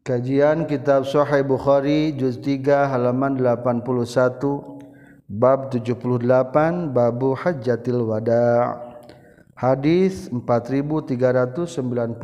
[0.00, 3.84] Kajian Kitab Sahih Bukhari juz 3 halaman 81
[5.28, 8.80] bab 78 babu Hajjatil Wada.
[9.52, 12.16] Hadis 4395.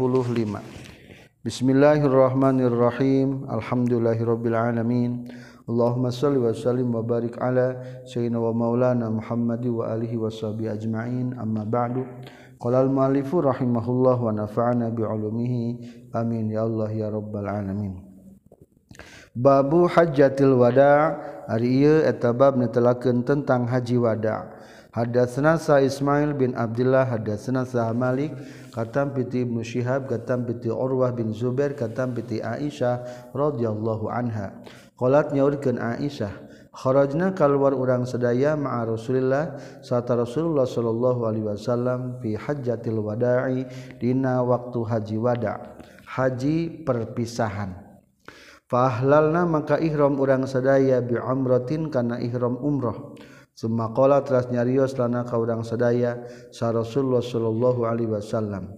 [1.44, 3.44] Bismillahirrahmanirrahim.
[3.44, 5.28] Alhamdulillahirabbil alamin.
[5.68, 7.76] Allahumma salli wa sallim wa barik ala
[8.08, 11.36] sayyidina wa maulana Muhammad wa alihi washabi ajmain.
[11.36, 12.08] Amma ba'du.
[12.56, 18.00] Qala al-mu'allifu rahimahullah wa nafa'ana bi 'ulumihi amin ya Allah ya robbal alamin.
[19.36, 21.20] Babu hajjatil wada.
[21.46, 24.50] Ari ieu eta bab netelakeun tentang haji wada.
[24.90, 28.32] Hadatsna sa Ismail bin Abdullah hadatsna sa Malik
[28.72, 34.56] katam piti Ibnu Syihab katam piti Urwah bin Zubair katam piti Aisyah radhiyallahu anha.
[34.96, 36.32] Qalat nyaurkeun Aisyah
[36.72, 43.68] kharajna kalwar urang sedaya ma'a Rasulillah sarta Rasulullah sallallahu alaihi wasallam fi hajjatil wada'i
[44.00, 45.75] dina waktu haji wada'
[46.16, 47.76] haji perpisahan.
[48.66, 52.96] Faahlalna maka ihram urang sadaya bi umratin kana ihram umrah.
[53.52, 58.72] Summa qala teras nyarios lana ka urang sadaya sa Rasulullah sallallahu alaihi wasallam.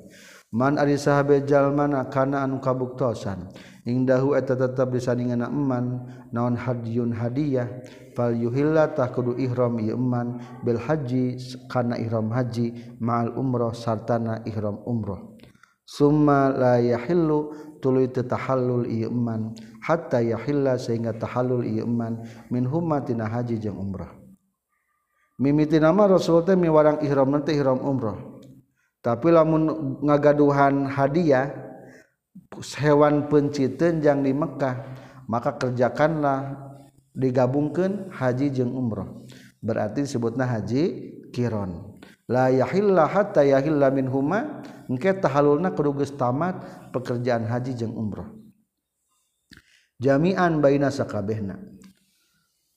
[0.52, 3.48] Man ari sahabe jalmana kana anu kabuktosan.
[3.88, 6.04] Ingdahu eta tetep disandingan eman
[6.34, 7.68] naon hadiyun hadiah
[8.12, 10.41] fal yuhilla tah kudu ihram ieu eman.
[10.64, 15.38] Bil haji kana ihram haji ma'al umrah sartana ihram umrah.
[15.89, 22.20] summa la yahillu tuluy teu tahallul ieu iman hatta yahilla sehingga tahallul ieu iman
[22.53, 24.12] min humma tina haji jeung umrah.
[25.41, 28.20] Mimiti nama rasul teh miwarang ihram nanti ihram umrah.
[29.00, 31.55] Tapi lamun ngagaduhan hadiah
[32.83, 34.83] hewan penciteun jang di Mekkah
[35.31, 36.59] maka kerjakanlah
[37.14, 39.06] digabungkan haji jeung umrah.
[39.62, 41.97] Berarti disebutna haji kiron.
[42.28, 46.60] la yahilla hatta yahilla min huma engke tahalulna kudu geus tamat
[46.92, 48.28] pekerjaan haji jeung umrah.
[49.98, 51.58] Jami'an baina sakabehna.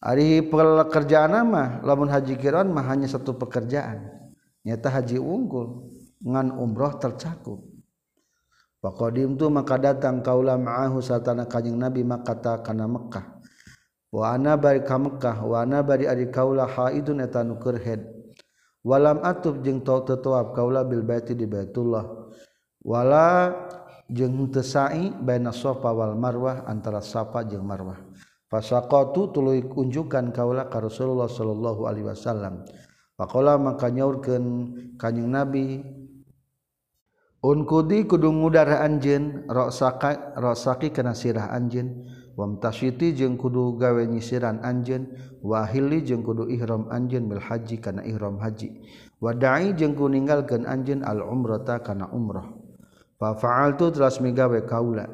[0.02, 4.09] Ari pekerjaan mah lamun haji kiron mah hanya satu pekerjaan
[4.65, 5.92] nyata haji unggul
[6.23, 7.61] ngan umrah tercakup.
[8.81, 13.37] Pakodim tu maka datang kaulah ma'ahu satana kanyang Nabi makata kana Mekah.
[14.09, 18.20] Wa ana bari ka Mekah wa ana bari ari kaulah haidun eta nukur head
[18.81, 22.05] walam atub jeung tau tetuap kaula bil baiti di Baitullah.
[22.81, 23.53] Wala
[24.09, 28.02] jeung teu sa'i baina Safa wal Marwah antara Safa jeung Marwah.
[28.52, 32.65] Fasaqatu tuluy unjukan kaula ka Rasulullah sallallahu alaihi wasallam.
[33.15, 34.45] Faqala maka nyaurkeun
[34.97, 35.86] kanjing Nabi
[37.41, 42.09] unkudi kudu ngudara anjeun rosaka rosaki kana sirah anjeun.
[42.41, 45.13] wamtasiti jeung kudu gawe nyisiran anjen
[45.45, 48.81] wahili jeung kudu ihram anjen bil haji kana ihram haji.
[49.21, 52.49] Wadai jeung ku ninggalkeun anjeun al umrata kana umrah.
[53.21, 55.05] Fa fa'altu teras migawe kaula.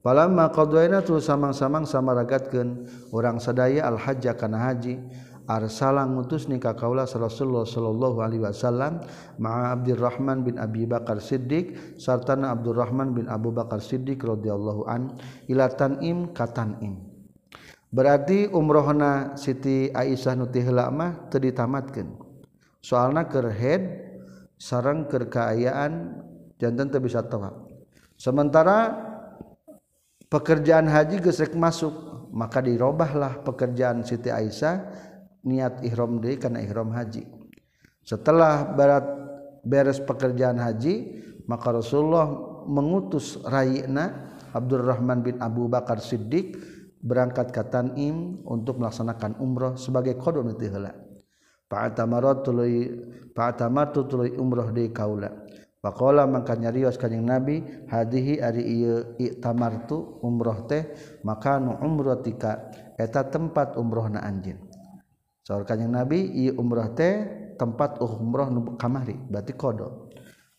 [0.00, 4.96] Palamma qadaina tu samang-samang samaragatkeun urang sadaya al hajja kana haji.
[5.58, 9.02] arsalang ngutus ni ka kaula Rasulullah sallallahu alaihi wasallam
[9.42, 15.18] ma'a Abdurrahman bin Abi Bakar Siddiq sarta Abdurrahman bin Abu Bakar Siddiq radhiyallahu an
[15.50, 17.02] ila tan'im ka tan'im.
[17.90, 22.14] Berarti umrohna Siti Aisyah nuti heula mah teu ditamatkeun.
[22.78, 24.10] Soalna keur head
[24.60, 26.20] sareng keur kaayaan
[26.60, 27.56] janten teu bisa tawaf
[28.20, 28.92] sementara
[30.28, 35.08] pekerjaan haji gesek masuk maka dirobahlah pekerjaan Siti Aisyah
[35.44, 37.24] niat ihram deui kana ihram haji.
[38.04, 39.04] Setelah barat
[39.64, 42.26] beres pekerjaan haji maka Rasulullah
[42.66, 46.58] mengutus rayina Abdurrahman bin Abu Bakar Siddiq
[47.00, 50.92] berangkat ke Tan'im untuk melaksanakan umrah sebagai qada nu teu heula
[51.70, 52.90] fa'tamarat tuluy
[53.32, 55.30] fa'tamartu tuluy umrah di kaula.
[55.80, 60.92] Pakola maka nyarios kanyang Nabi hadihi ari ieu i'tamartu umroh teh
[61.24, 62.68] maka nu umroh tika
[63.00, 64.60] eta tempat umroh na anjin.
[65.44, 67.26] soal kanyang nabi i umrah teh
[67.60, 70.08] tempat uh umrah nu kamari berarti kodo.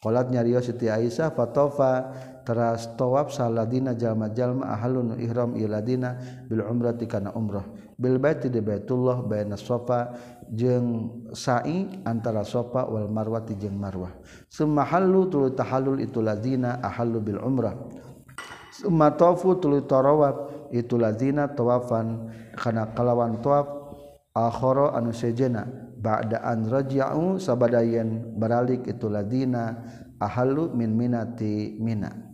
[0.01, 2.09] Kolat nyario siti aisyah fatofa
[2.41, 6.17] teras tawaf saladina jalma jalma ahalun ihram iladina
[6.49, 7.61] bil umrah tikana umrah.
[8.01, 10.09] Bil baiti di baitullah bayna sofa
[10.49, 11.05] jeng
[11.37, 14.09] sa'i antara sofa wal marwati jeng marwah.
[14.49, 17.77] Summa halu tulu tahallul itu lazina ahalu bil umrah.
[18.73, 23.80] Summa tofu tulu tarawab itu lazina tawafan kana kalawan tawaf
[24.31, 25.67] akhara anu sejena
[25.99, 29.83] ba'daan raja'u sabadayan baralik itu ladina
[30.17, 32.31] ahalu min minati mina.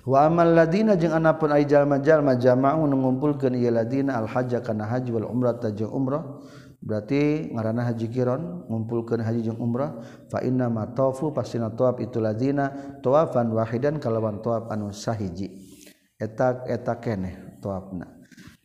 [0.00, 5.12] Wa amal ladina jeung anapun ay jalma-jalma jama'u ngumpulkeun ieu ladina al hajj kana haji
[5.12, 6.40] wal umrata jeung umrah
[6.80, 10.00] berarti ngaranna haji kiron ngumpulkeun haji jeung umrah
[10.32, 15.68] fa inna ma tawafu pasina tawaf itu ladina tawafan wahidan kalawan tawaf anu sahiji.
[16.16, 18.19] Eta eta keneh tawafna.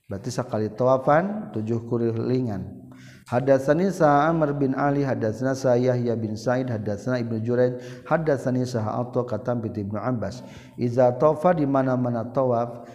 [0.05, 2.85] Berarti sekali toafan tujuh kurirlingan
[3.25, 8.85] Hadatsani sa Amr bin Ali hadatsana sa Yahya bin Sa'id hadatsana Ibnu Jurayd hadatsani sa
[8.85, 10.45] Atha katam bin Ibnu Abbas.
[10.77, 12.85] Iza tawafa di mana-mana tawaf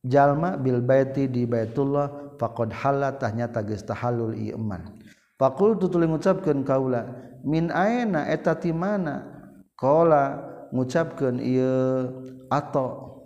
[0.00, 4.88] jalma bil baiti di Baitullah faqad halat tahnyata geus tahallul ieu eman
[5.36, 7.04] Faqul tutuling ngucapkeun kaula
[7.44, 9.28] min aina eta ti mana?
[9.76, 10.40] Qala
[10.72, 12.08] ngucapkeun ieu
[12.48, 13.20] atau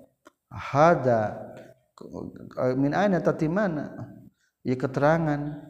[0.50, 1.47] hada
[2.78, 4.08] min aina eta ti mana
[4.62, 5.68] ieu keterangan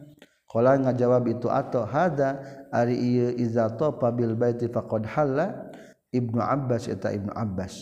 [0.49, 2.41] Qala ngajawab itu atau hada
[2.73, 5.69] ari ieu iza tafa bil baiti faqad halla
[6.09, 7.77] Ibnu Abbas eta Ibnu Abbas.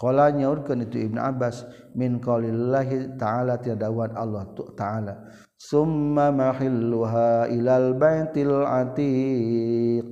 [0.00, 5.14] Qala nyaurkeun itu Ibnu Abbas min qaulillahi ta'ala tiadawan Allah ta'ala.
[5.60, 10.08] Summa mahilluha ilal baitil atiq.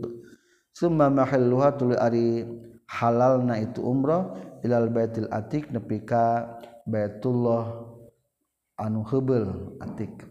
[0.76, 2.44] Summa mahilluha tuluy ari
[2.84, 4.28] halalna itu umrah
[4.60, 6.52] ilal baitil atiq nepi ka
[6.84, 7.84] Baitullah
[8.76, 10.24] anu hebel atik.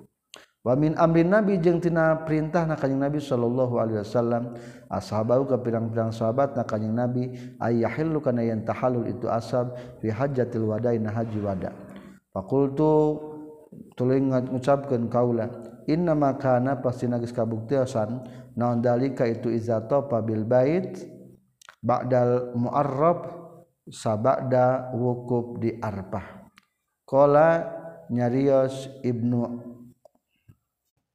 [0.63, 4.55] Wamin amrin nabi jeung tina perintah na kanjing nabi sallallahu alaihi wasallam.
[4.87, 10.71] Ashabahu ka pirang-pirang sahabat na kanjing nabi ayyahillu kana yan tahallul itu asab fi hajjatil
[10.71, 11.75] wada'i na haji wada.
[12.31, 13.19] Faqultu
[13.97, 15.49] tuluy ngucapkeun kaula
[15.89, 18.23] inna ma kana pasti nagis kabuktiasan
[18.55, 20.95] naon dalika itu iza topa bil bait
[21.83, 23.27] ba'dal mu'arrab
[23.91, 26.42] sabada wukuf di arpah
[27.13, 27.61] Kola
[28.09, 29.61] nyarios Ibnu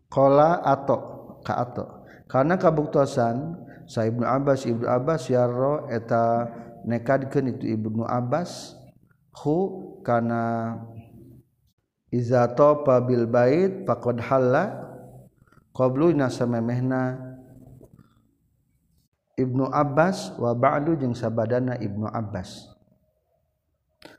[0.07, 0.97] Kola ato
[1.43, 2.07] ka ato.
[2.31, 3.59] Karena kabuktosan
[3.91, 6.47] sa Ibnu Abbas Ibnu Abbas yarro eta
[6.87, 8.79] nekadkeun itu Ibnu Abbas
[9.43, 9.59] hu
[10.07, 10.79] karena
[12.15, 14.79] izato pabil bait faqad halla
[15.75, 17.19] qabluna samemehna
[19.35, 22.78] Ibnu Abbas wa ba'du jeung sabadana Ibnu Abbas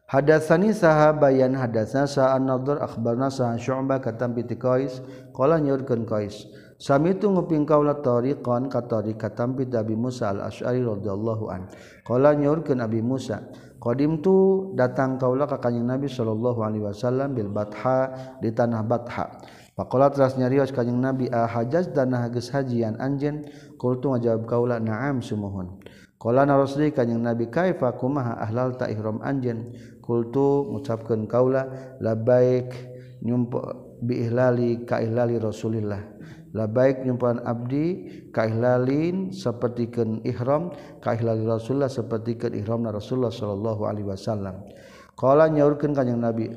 [0.10, 5.06] Hadatsani saha bayan hadatsana sa an-nadhr akhbarna sa syu'bah katam bi qais
[5.38, 6.50] qala nyurkeun qais
[6.82, 11.70] sami tu nguping kaula tariqan ka tariqat tambi Abi Musa al-Asy'ari radhiyallahu an.
[12.02, 17.54] Qala nyurkeun Abi Musa qadim tu datang kaula ka kanjing Nabi sallallahu alaihi wasallam bil
[17.54, 18.10] batha
[18.42, 19.30] di tanah batha.
[19.78, 23.46] Pakola teras nyarios kanjing Nabi a hajaz dan geus hajian anjeun?
[23.78, 25.78] Qultu ngajawab kaula na'am sumuhun.
[26.20, 29.72] Qala narasli kanjing Nabi kaifa kumaha ahlal ta ihram anjeun
[30.10, 31.70] kultu ngucapkan kaula
[32.02, 32.74] la baik
[33.22, 33.62] nyumpo
[34.02, 36.18] biihlali kaihlali rasulillah.
[36.58, 44.66] La baik nyumpan abdi kaihlalin sapertikeun ihram kaihlali rasulullah sapertikeun ihramna rasulullah sallallahu alaihi wasallam.
[45.14, 46.50] Qala nyaurkeun kanjing nabi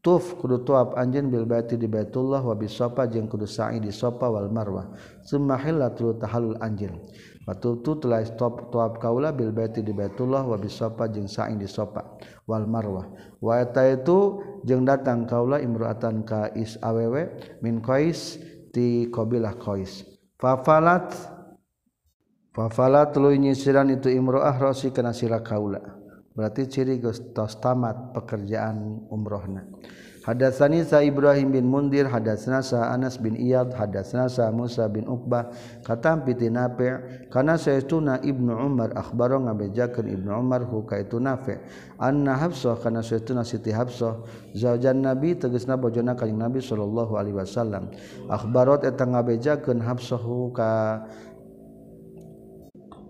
[0.00, 4.30] tuf kudu tuap anjeun bil baiti di Baitullah wa bisafa jeung kudu sa'i di Safa
[4.30, 4.94] wal Marwah.
[5.26, 6.96] Summa hillatul tahallul anjeun.
[7.48, 12.04] Batutu telah stop tuap kaula bil baiti di Baitullah wa bisafa jeung sa'i di Safa
[12.44, 13.08] wal marwah.
[13.40, 17.32] Wa itu jeung datang kaula imruatan ka is awewe
[17.64, 18.36] min qais
[18.68, 20.04] ti qabilah qais.
[20.36, 21.16] Fafalat
[22.52, 25.97] fafalat tuluy nyisiran itu imroah rosi kana sira kaula
[26.38, 27.02] berarti ciri
[27.34, 29.66] tos tamat pekerjaan umrohna.
[30.28, 35.48] Hadatsani sa Ibrahim bin Mundir hadatsna sa Anas bin Iyad hadatsna sa Musa bin Uqbah
[35.88, 41.56] katam piti Nafi' kana saytuna Ibnu Umar akhbaro ngabejakeun Ibnu Umar hu ka itu Nafi'
[41.96, 44.20] anna Hafsah kana saytuna Siti Hafsah
[44.52, 47.88] zaujan Nabi tegasna bojona kanjing Nabi sallallahu alaihi wasallam.
[48.28, 51.08] Akhbarot eta ngabejakeun Hafsah hu ka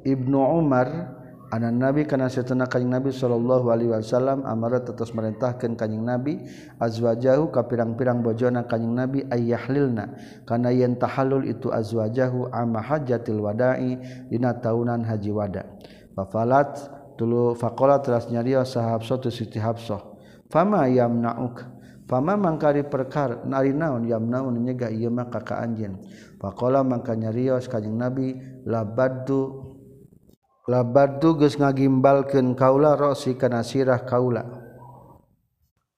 [0.06, 1.17] Ibnu Umar
[1.48, 6.44] anak nabi karena setelah kanyang nabi sallallahu alaihi wasallam amarat tetes merintahkan kanyang nabi
[6.76, 10.12] azwajahu ka pirang-pirang bojona kanyang nabi ayyahlilna.
[10.44, 13.96] Kana yen tahallul itu azwajahu amma hajjatil wada'i
[14.28, 15.64] dina taunan haji wada.
[16.12, 16.76] Fafalat
[17.16, 20.04] tulu faqala teras nyarios sahab satu siti habsah
[20.52, 21.64] fama yamna'uk
[22.08, 25.96] fama mangkari perkar nari naon yamnaun nyega ieu mah ka anjeun.
[26.38, 28.36] Faqala mangka nyarios kanyang nabi
[30.68, 34.44] labar tugas ngagimbalkan kaula rosi kana sirah kaula.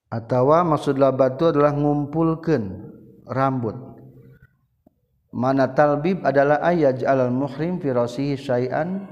[0.07, 2.63] Atawa maksud labar itu adalah ngumpulkan
[3.27, 3.75] rambut.
[5.31, 9.07] Mana talbib adalah ayat alal muhrim fi rasihi syai'an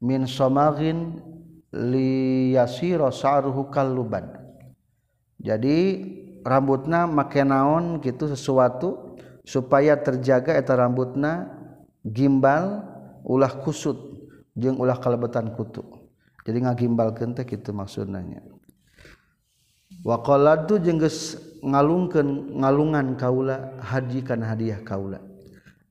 [0.00, 1.20] min somagin
[1.72, 4.32] liyasira sa'ruhu kalluban.
[5.36, 5.78] Jadi
[6.44, 11.52] rambutna make naon gitu sesuatu supaya terjaga eta rambutna
[12.08, 12.91] gimbal
[13.26, 13.96] ulah kusut
[14.54, 15.82] jeung ulah kalebetan kutu
[16.42, 18.42] jadi ngagimbal kente itu maksudnya
[20.02, 25.22] waqalatu jeung geus ngalungkeun ngalungan kaula haji kana hadiah kaula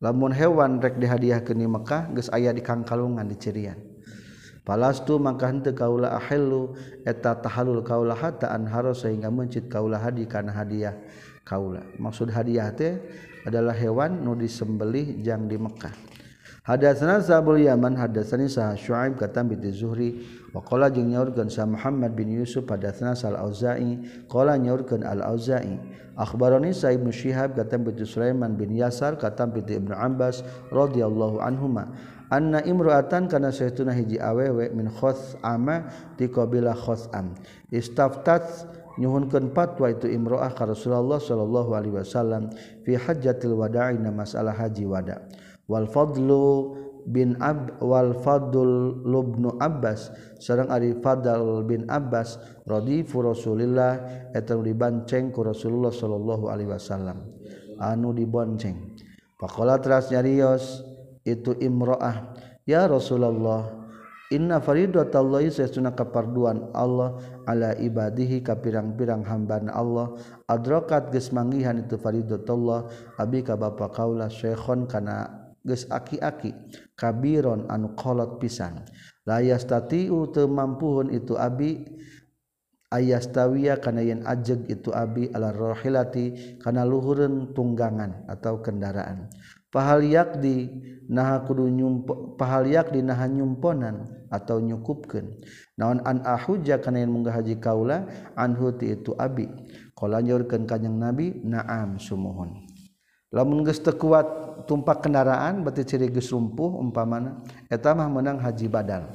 [0.04, 3.92] lamun hewan rek dihadiahkeun di Mekah geus aya di kangkalungan di cirian
[4.62, 10.54] Palastu maka henteu kaula ahillu eta tahalul kaula hatta anharo sehingga mencit kaula hadi kana
[10.54, 10.94] hadiah
[11.42, 11.82] kaula.
[11.98, 13.02] Maksud hadiah teh
[13.42, 16.11] adalah hewan nu disembelih jang di Mekah.
[16.72, 20.24] Hadatsana Sabul Yaman hadatsani sah Syuaib kata bi Zuhri.
[20.56, 24.00] Wa qala jeung nyaurkeun sa Muhammad bin Yusuf hadatsana Sal Auza'i
[24.32, 25.76] qala nyaurkeun Al Auza'i
[26.16, 31.92] akhbarani sa Ibnu Syihab kata bi Sulaiman bin Yasar kata bi Ibnu Abbas radhiyallahu anhuma.
[32.32, 34.88] Anna imra'atan kana saytuna hiji awewe min
[35.44, 37.36] ama di qabilah Khos'am.
[37.68, 38.48] Istaftat
[38.96, 42.48] nyuhunkeun fatwa itu imro'ah ka Rasulullah sallallahu alaihi wasallam
[42.88, 45.20] fi hajjatil wada'i masalah haji wada'
[45.72, 46.76] wal fadlu
[47.08, 50.12] bin Ab wal fadul lubnu Abbas.
[50.38, 57.26] Sareng ari Fadal bin Abbas radifu Rasulillah eta dibanceng ku Rasulullah sallallahu alaihi wasallam.
[57.82, 58.98] Anu dibonceng.
[59.42, 60.86] Faqala teras nyarios
[61.26, 62.38] itu imroah
[62.70, 63.82] ya Rasulullah
[64.30, 67.18] inna faridatallahi sesuna kaparduan Allah
[67.50, 70.14] ala ibadihi ka pirang-pirang hambaan Allah
[70.46, 72.86] adrakat geus manggihan itu faridatullah
[73.18, 76.54] abi ka bapa kaula syekhon kana geus aki-aki.
[76.98, 78.86] Kabiron anu kolot pisan.
[79.26, 81.86] Layas tatiu teu mampuhun itu abi.
[82.92, 89.32] Ayas tawiya kana yen ajeg itu abi ala rohilati kana luhureun tunggangan atau kendaraan.
[89.72, 90.68] Pahal yakdi
[91.08, 95.40] naha kudu nyumpo pahal yakdi naha nyumponan atau nyukupkeun.
[95.80, 99.48] Naon an ahuja kana yen munggah haji kaula anhu ti itu abi.
[99.96, 102.71] Qala nyaurkeun kanjing nabi naam sumuhun.
[103.32, 104.28] lamun geus teu kuat
[104.68, 109.08] tumpak kendaraan berarti ciri geus lumpuh umpamana eta mah menang haji badal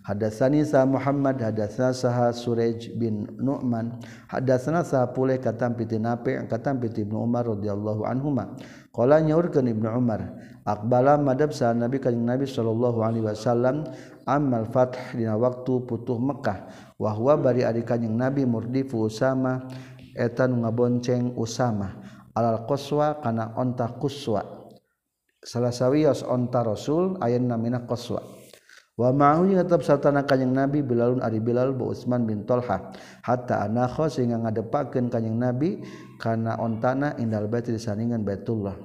[0.00, 4.00] Hadatsani sa Muhammad hadatsana sa Suraj bin Nu'man
[4.32, 8.56] hadatsana sa Pule katam piti Nafi' katam piti Ibnu Umar radhiyallahu anhuma.
[8.96, 10.34] Qala nyaurkeun Ibnu Umar
[10.64, 13.86] aqbala madab sa Nabi kanjing Nabi sallallahu alaihi wasallam
[14.24, 16.58] amal fath dina waktu putuh Mekah
[16.96, 19.68] wa huwa bari ari kanjing Nabi murdifu Usama
[20.16, 22.18] eta nu ngabonceng Usama.
[22.40, 24.40] alal qaswa kana onta kuswa
[25.44, 28.24] salah sawios onta rasul ayat namina qaswa
[29.00, 32.92] wa ma'ahu jeung tetep sartana kanjing nabi bilalun ari bilal bu usman bin tolha.
[33.24, 35.80] Hatta anakho sehingga ngadepakeun kanjing nabi
[36.20, 38.76] kana ontana indal bait di saningan baitullah.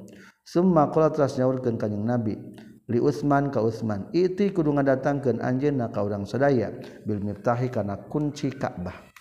[0.47, 2.39] Summa qala teras nyaurkeun kanjing nabi
[2.87, 6.71] li Utsman ka Utsman iti kudu ngadatangkeun anjeunna ka urang sadaya
[7.03, 9.14] bil miftahi kana kunci Ka'bah.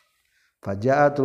[0.65, 1.21] Fajaat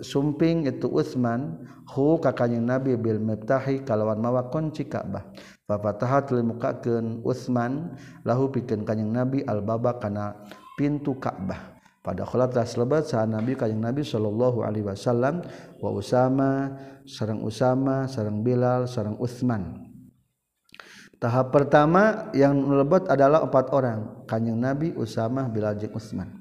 [0.00, 1.60] sumping itu Utsman
[1.92, 5.28] hu ka kanjing Nabi bil miftahi kalawan mawa kunci Ka'bah.
[5.68, 7.92] Fafatahat tuluy mukakeun Utsman
[8.24, 10.40] lahu pikeun kanjing Nabi al baba kana
[10.80, 11.76] pintu Ka'bah.
[12.00, 15.44] Pada khalat tas lebat saha Nabi kanjing Nabi sallallahu alaihi wasallam
[15.84, 16.72] wa Usama
[17.04, 19.84] sareng Usama sareng Bilal sareng Utsman.
[21.20, 26.37] Tahap pertama yang lebat adalah empat orang kanjing Nabi Usama Bilal jeung Utsman.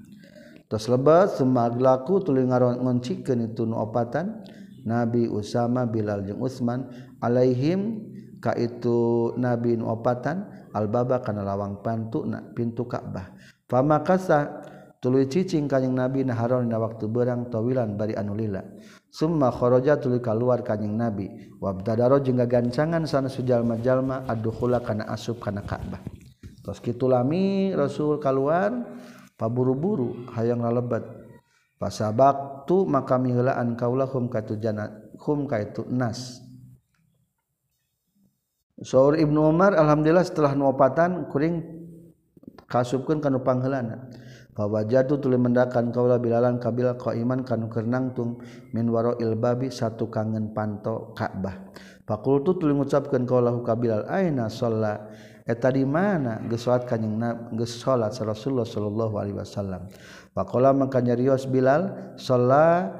[0.67, 4.43] tos lebat semaglaku tuli ngaroncikeun itu nu opatan.
[4.87, 6.87] Nabi Usama Bilal jeung Utsman
[7.19, 8.07] alaihim
[8.39, 10.47] ka itu Nabi nu opatan.
[10.71, 13.33] Albaba kana lawang pantuna pintu Ka'bah.
[13.65, 14.61] Famakasa
[15.01, 18.61] tuluy cicing kanjing Nabi naharon dina waktu berang tawilan bari anu lila.
[19.09, 21.49] Summa kharaja tuluy kaluar kanjing Nabi.
[21.57, 26.03] Wabdadaro jeung gagancangan sana sujalma-jalma adukhula kana asub kana Ka'bah.
[26.61, 28.69] Tos kitu lami Rasul kaluar
[29.37, 31.05] paburu-buru hayang lalebat.
[31.77, 36.41] Pasabaktu maka mihelaan kaulahum katujana hum kaitu nas.
[38.81, 41.61] Saur Ibnu Umar alhamdulillah setelah nuopatan kuring
[42.65, 44.09] kasubkeun kana panghelana.
[44.57, 48.41] Fawajatu tuli mendakan kaula bilalan kabil qaiman kanu keurnangtung
[48.73, 51.73] min warail babi satu kangen panto Ka'bah.
[52.09, 55.13] Fakultu tuli ngucapkeun kaula kabilal aina shalla
[55.47, 59.87] eta di mana gesolat kanjeng na gesolat Rasulullah Shallallahu Alaihi Wasallam.
[60.35, 62.91] Wakola maka nyarios Bilal sholat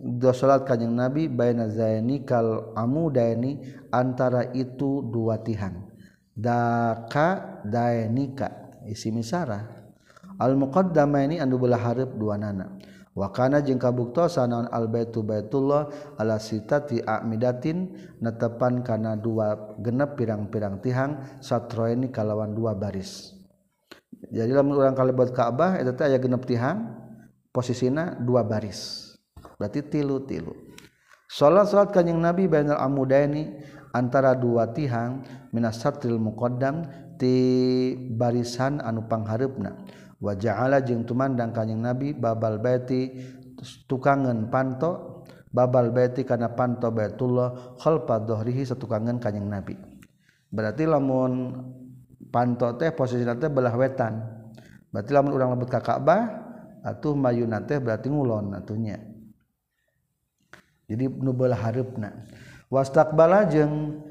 [0.00, 3.60] dua sholat kanjeng Nabi bayna zaini kal amu daini
[3.92, 5.84] antara itu dua tihan.
[6.32, 9.84] Daka dainika isi misara.
[10.40, 12.81] Al muqaddama ini anu belah harap dua nana.
[13.12, 21.20] wakana jeung kabuktosan naon albaitu baitullah ala sitati amidatin netepan kana dua genep pirang-pirang tihang
[21.40, 23.36] satroeni kalawan dua baris.
[24.32, 26.88] Jadi lamun urang kalebet Ka'bah eta teh aya genep tihang
[27.52, 29.12] posisina dua baris.
[29.60, 30.72] Berarti tilu tilu
[31.32, 33.56] salat salat kanjing nabi bainal amudaini
[33.96, 36.84] antara dua tihang minas satril muqaddam
[37.16, 39.80] ti barisan anu panghareupna
[40.22, 43.18] wajah'ala jeung tumandang kanyeng Nabi babal beti
[43.90, 49.74] tukangan panto babal beti karena panto Baitullah khalfa dhahrihi satukangan kanjing Nabi.
[50.48, 51.58] Berarti lamun
[52.30, 54.22] panto teh posisi teh belah wetan.
[54.88, 56.42] Berarti lamun urang lebet ka Ka'bah
[56.82, 58.98] atuh mayuna teh berarti ngulon atunya
[60.90, 62.26] jadi nu belah hareupna
[62.68, 64.02] wastaqbala jeung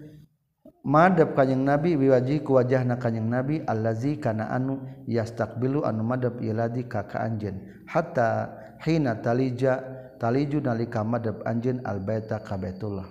[0.81, 6.41] madhab kanyeng nabi wiwaji ku wajah na kanyang nabi allazi kana anu yastaqbilu anu madhab
[6.41, 8.49] iladi ka ka anjeun hatta
[8.81, 9.77] hina talija
[10.17, 13.09] taliju nalika madhab anjeun albaita ka baitullah.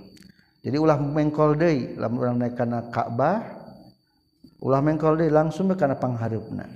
[0.60, 3.40] Jadi ulah mengkol deui lamun urang naik kana Ka'bah
[4.60, 6.68] ulah mengkol deui langsung kana panghareupna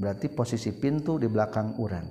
[0.00, 2.08] berarti posisi pintu di belakang urang.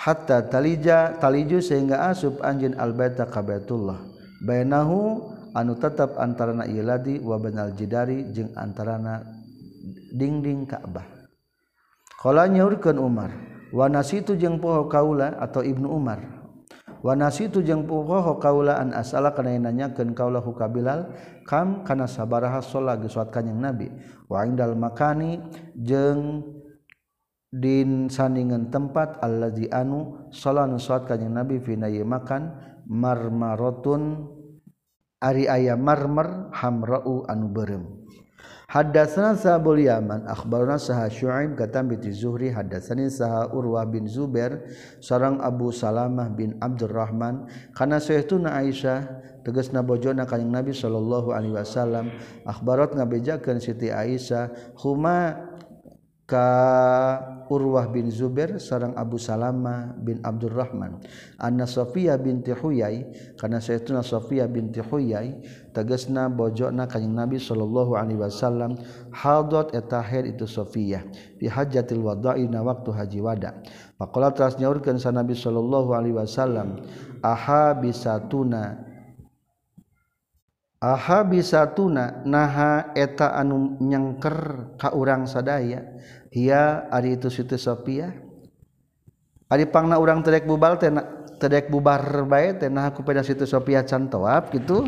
[0.00, 4.00] Hatta talija taliju sehingga asub anjeun albaita ka baitullah.
[4.40, 9.22] Bainahu anu tetap antarana iladi wabanal jidari jeung antarana
[10.12, 11.06] dingding Ka'bah
[12.20, 13.30] kalau nyaurkan Umar
[13.70, 16.20] wanasi itu jeung poho kaula atau Ibnu Umar?
[17.00, 21.08] Wanasi itu jeung poho kaula an asala kana nanyakeun kaula hu kabilal
[21.48, 23.88] kam kana sabaraha sholat geus kanjing Nabi?
[24.28, 25.40] Wa indal makani
[25.72, 26.44] jeung
[27.50, 32.52] din saningan tempat allazi anu sholat nu sholat kanjing Nabi fina makan
[32.84, 34.28] marmarotun
[35.20, 37.84] ari aya marmer hamra'u anu berem.
[38.70, 44.62] Hadatsana sahabul Yaman akhbarana saha Syu'aib katam bi Zuhri hadatsani saha Urwah bin Zubair
[45.02, 47.50] sareng Abu Salamah bin Abdurrahman.
[47.74, 49.10] Kana sayyiduna Aisyah
[49.42, 52.14] tegasna bojona kanjing Nabi sallallahu alaihi wasallam
[52.46, 55.49] akhbarat ngabejakeun Siti Aisyah huma
[56.30, 56.46] ka
[57.50, 61.02] Urwah bin Zubair sareng Abu Salama bin Abdurrahman.
[61.34, 65.42] Anna Sofia binti Huyai kana saytuna Sofia binti Huyai
[65.74, 68.78] tegasna bojona kanjing Nabi sallallahu alaihi wasallam
[69.10, 71.02] hadat etahir itu Sofia
[71.42, 73.58] fi hajatil wada'i na waktu haji wada.
[73.98, 76.86] Faqala teras nyaurkeun sa Nabi sallallahu alaihi wasallam
[77.18, 78.86] aha bisatuna?
[80.80, 82.24] Aha bisatuna?
[82.24, 85.82] Naha eta anu nyengker ka urang sadaya.
[86.30, 88.14] Iya ari itu Siti Sophia
[89.50, 90.94] Ari pangna urang tedek bubal teh
[91.42, 94.86] tedek bubar bae teh nah aku pada Siti Sophia can tawaf gitu.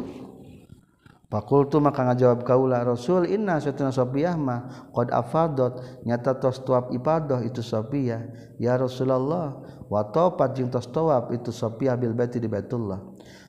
[1.27, 5.83] Fakultu maka ngajawab kaula Rasul inna satuna Sophia mah qad afadot.
[6.07, 6.63] Nyata tos
[6.95, 8.23] ibadah itu Sophia
[8.63, 9.59] ya Rasulullah
[9.91, 10.87] wa tawaf jeung tos
[11.35, 13.03] itu Sophia bil baiti di Baitullah.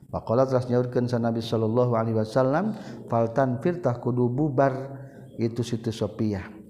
[0.09, 2.73] Faqala teras nyaurkeun sa Nabi sallallahu alaihi wasallam
[3.05, 4.97] faltan firtah kudu bubar
[5.37, 6.62] itu Siti Sophia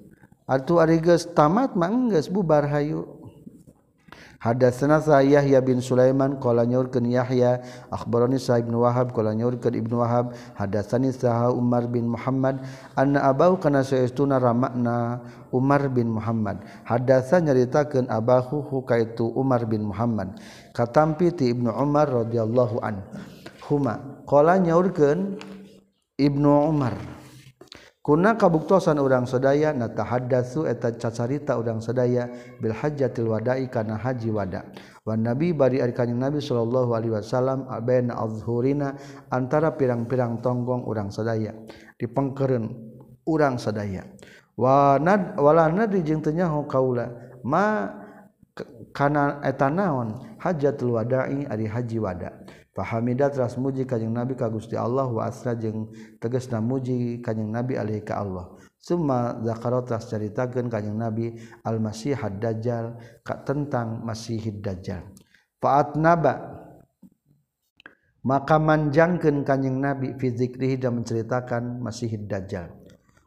[0.44, 3.24] Atu ariges tamat mangges bubar hayu.
[4.44, 7.64] Hadatsana Yahya bin Sulaiman qala nyaurkeun Yahya.
[7.88, 12.60] Akhbarani Sa Ibnu Wahab qala nyaurkeun Ibnu Wahab hadatsani Sa Umar bin Muhammad
[13.00, 15.24] anna abahu kana saestuna ramakna
[15.56, 16.60] Umar bin Muhammad.
[16.84, 20.36] Hadatsa nyaritakeun abahu kaitu Umar bin Muhammad.
[20.76, 23.00] Katampi ti Ibnu Umar radhiyallahu an
[23.72, 24.28] huma.
[24.28, 25.40] Qala nyaurkeun
[26.20, 27.23] Ibnu Umar
[28.04, 32.28] Kuna kabuktosan urang sedaya natahadasu eta cacarita urang sedaya
[32.60, 34.68] bil hajjatil wada'i kana haji wada.
[35.08, 39.00] Wan Nabi bari ari kanjing Nabi sallallahu alaihi wasallam abaina azhurina
[39.32, 41.56] antara pirang-pirang tonggong urang sedaya
[41.96, 42.76] dipengkeureun
[43.24, 44.04] urang sedaya.
[44.60, 47.08] Wa nad wala nadri jeung teu nyaho kaula
[47.48, 47.88] ma
[48.92, 52.43] kana eta naon hajjatul wada'i ari haji wada'.
[52.74, 57.78] Fahamida teras muji kajeng Nabi ka Gusti Allah wa asra jeung tegasna muji kajeng Nabi
[57.78, 58.50] alaihi ka Allah.
[58.82, 65.06] Summa zakara teras caritakeun kajeng Nabi al-Masih ad-Dajjal ka tentang Masihid Dajjal.
[65.62, 66.60] Fa'at naba
[68.24, 72.83] maka manjangkeun kanjing Nabi fi zikrihi dan menceritakan Masihid Dajjal.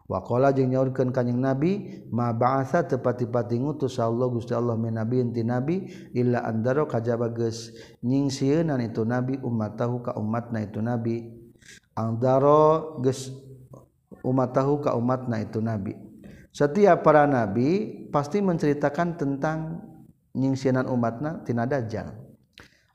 [0.07, 5.43] wakola jeung nyaurkeun kanjing nabi ma ba'atsa tepati-pati ngutus Allah Gusti Allah min Nabi inti
[5.43, 7.75] nabi illa andaro kajaba geus
[8.07, 11.27] nyingsieunan itu nabi ummatahu ka umatna itu nabi.
[11.99, 13.35] Andaro geus
[14.23, 15.99] ummatahu ka umatna itu nabi.
[16.55, 19.85] Setiap para nabi pasti menceritakan tentang
[20.33, 22.15] nyingsianan umatna tina dajjal.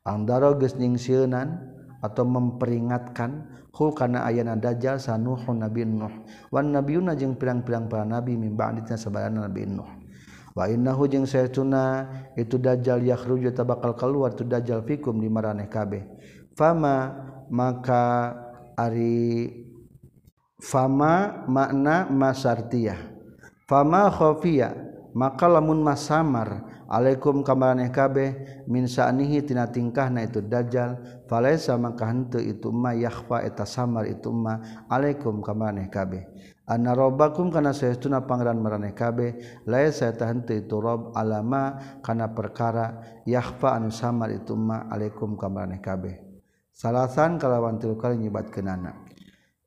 [0.02, 1.69] Andaro geus nyingsieunan
[2.02, 6.12] atau memperingatkan Kul kana ayana dajjal sanuhun nabi Nuh.
[6.51, 9.88] Wan nabiyuna jeung pirang-pirang para nabi mimba aditna sabarana nabi Nuh.
[10.51, 16.03] Wa innahu jeung saytuna itu dajjal yakhruju tabakal keluar tu dajjal fikum di maraneh kabeh.
[16.51, 17.15] Fama
[17.47, 18.36] maka
[18.75, 19.47] ari
[20.60, 22.99] fama makna masartiyah.
[23.71, 24.75] Fama khafiya
[25.15, 28.30] maka lamun masamar Alaikum kaeh kabeh
[28.67, 31.23] minsanihitina tingkah na itu dajjal.
[31.23, 31.80] Valesa
[32.43, 34.60] itu ma yakhfa eta samar itu ma.
[34.91, 36.27] Alaikum kaeh kabeh
[36.67, 42.99] Anna robakum kana sayauna pangeran maraneh kabeh lae eta tahantu itu rob alama kana perkara
[43.23, 44.91] yakhfa anu samar itu ma.
[44.91, 46.19] Alaikum kaeh kabeh
[46.75, 48.99] Salasan kalawan tilu kali nyibat kenana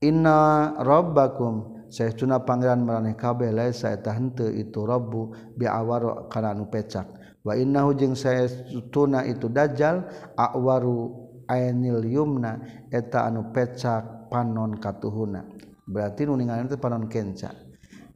[0.04, 6.66] Inna robbakum saya cuna pangeran meraneh kabeh lain saya tahente itu robbu biawaro karena anu
[6.66, 7.06] pecak.
[7.46, 8.50] Wa innahu jeung saya
[8.90, 10.02] tuna itu dajjal
[10.34, 11.14] akwaru
[11.46, 12.58] ainil yumna
[12.90, 15.46] eta anu pecak panon katuhuna.
[15.86, 17.54] Berarti nu ningalin teh panon kenca.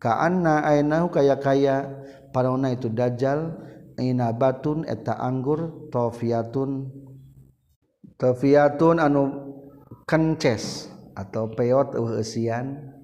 [0.03, 1.87] Ka anna ainahu kaya kaya
[2.35, 3.63] panonna itu dajjal
[3.95, 6.91] inabatun eta anggur tofiatun
[8.19, 9.23] tofiatun anu
[10.03, 12.67] kences atau peot eusian.
[12.75, 12.98] uh,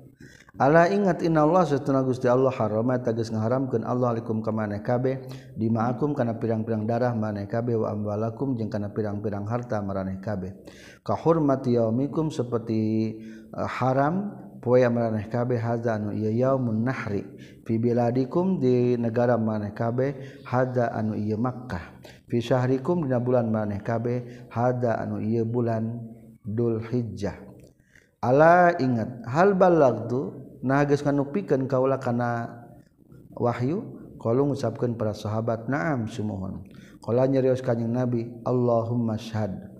[0.54, 5.26] Allah ingat inna Allah setuna Gusti Allah harama tagis ngaharamkeun Allah alaikum ka maneh kabeh
[5.58, 10.54] dimaakum kana pirang-pirang darah maneh kabeh wa amwalakum jeung kana pirang-pirang harta maraneh kabeh
[11.02, 13.18] ka hurmati yaumikum seperti
[13.50, 14.30] uh, haram
[14.62, 17.26] poe maraneh kabeh hadza anu ieu yaumun nahri
[17.66, 21.98] fi biladikum di negara maneh kabeh hadza anu ieu Makkah
[22.30, 26.14] fi syahrikum dina bulan maneh kabeh hadza anu ieu bulan
[26.44, 27.40] Dzulhijjah.
[28.20, 32.64] Allah ingat hal balagtu nah geus nganupikan kaulah kana
[33.36, 33.84] wahyu
[34.16, 36.64] kalau mengucapkan para sahabat naam sumuhun.
[37.04, 39.74] Kalau nyerios kanjeng nabi Allahumma syahad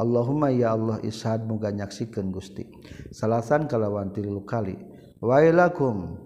[0.00, 2.64] Allahumma ya Allah ishad muga nyaksikan gusti.
[3.12, 4.80] Salasan kalawan tilu kali
[5.20, 6.16] wailakum.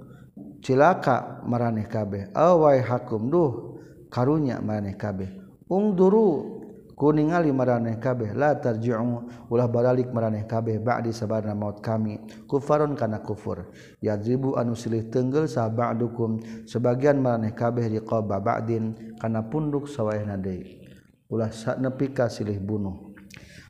[0.63, 5.29] Cilaka maraneh kabeh awai hakum duh karunya maraneh kabeh.
[5.67, 6.54] Ungduru
[6.95, 12.19] kuningali maraneh kabeh la tarji'u ulah baralik maraneh kabeh ba'di sabarna maut kami.
[12.51, 13.71] Kufaron kana kufur.
[14.03, 20.35] Yadribu anu silih tenggel sa ba'dukum sebagian maraneh kabeh di riqaba ba'din kana punduk sawaehna
[20.35, 20.83] deui.
[21.31, 23.14] Ulah nepi ka silih bunuh.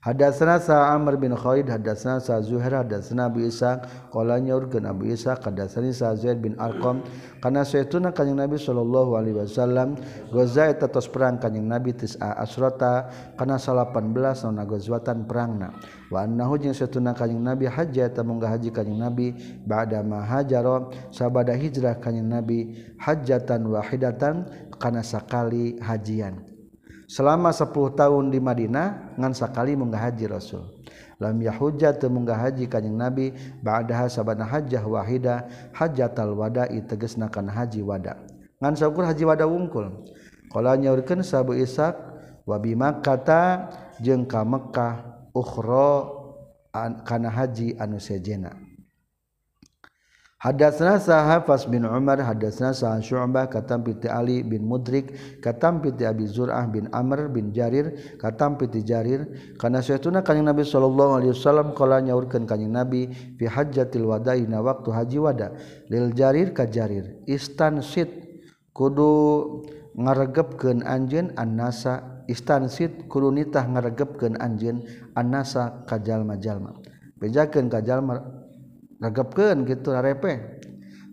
[0.05, 3.81] Hadatsana sa Amr bin Khalid hadatsana sa Zuhair hadatsana Abu Isa
[4.13, 7.01] qala nyaurkeun Abu Isa hadatsani sa Zaid bin Arqam.
[7.41, 9.97] Kana saytuna kanjing Nabi sallallahu alaihi wasallam
[10.29, 13.09] goza eta tos perang kanjing Nabi tis'a asrata
[13.41, 13.97] kana 18
[14.45, 15.73] naon gozwatan perangna.
[16.13, 19.33] Wa annahu jeung saytuna kanjing Nabi haji eta munggah haji kanjing Nabi
[19.65, 20.85] ba'da ma hajara.
[21.17, 26.54] Sabada hijrah kanjing Nabi hajjatan wahidatan kana sakali hajian
[27.07, 30.65] selama 10 tahun di Madinah ngansa kali munggah haji Rasul.
[31.23, 33.31] Lam yahujja teu munggah haji kanjing Nabi
[33.63, 38.19] ba'daha sabana hajjah wahida hajjatal wada'i tegasna kana haji wada.
[38.59, 40.11] Ngan saukur haji wada wungkul.
[40.51, 41.95] Qala nyaurkeun sabu Ishaq
[42.45, 43.71] wa bi kata
[44.03, 46.11] jeung ka Mekkah ukhra
[47.07, 48.55] kana haji anu sejena.
[50.45, 56.29] Hadatsna Sahafas bin Umar hadatsna Sa'an Syu'bah katam piti Ali bin Mudrik katam piti Abi
[56.29, 59.25] Zur'ah bin Amr bin Jarir katam piti Jarir.
[59.57, 63.09] Kana saytuna kanjing Nabi sallallahu alaihi wasallam qala nyaurkeun kanjing Nabi
[63.41, 65.57] fi hajjatil wada'i na waktu haji wada.
[65.89, 68.13] Lil Jarir ka Jarir istansit
[68.77, 69.65] kudu
[69.97, 72.21] ngaregepkeun anjeun annasa.
[72.29, 74.85] Istansit kudu nitah ngaregepkeun anjeun
[75.17, 76.77] annasa ka jalma-jalma.
[77.17, 78.44] Bejakeun ka jalma
[79.01, 80.63] ngagapkeun gitu arepe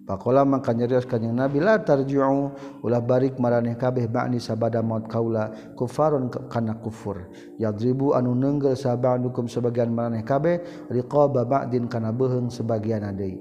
[0.02, 2.52] Pakola maka nyerios kanjeng Nabi la tarji'u.
[2.82, 7.30] Ulah barik maraneh kabeh ba'ni sabada maut kaula kufarun kana kufur.
[7.62, 13.40] Yadribu anu neunggel saba'dukum sebagian maraneh kabeh riqaba ba'din kana beuheung sebagian deui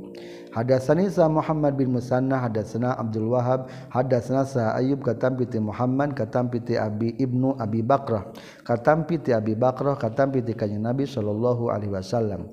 [0.51, 6.51] Hadatsani sa Muhammad bin Musanna hadatsana Abdul Wahab hadatsana sa Ayyub katam piti Muhammad katam
[6.51, 8.35] piti Abi Ibnu Abi Bakrah.
[8.67, 12.51] Katam piti Abi Bakrah katam piti kanjeng Nabi sallallahu alaihi wasallam.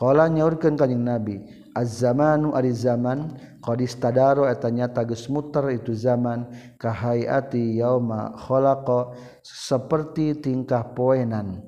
[0.00, 1.44] Kala nyaurkeun kanjing Nabi,
[1.76, 6.48] "Az-zamanu ari zaman qad istadaro eta nyata geus muter itu zaman
[6.80, 9.12] ka hayati yauma khalaqa
[9.44, 11.60] saperti tingkah poenan."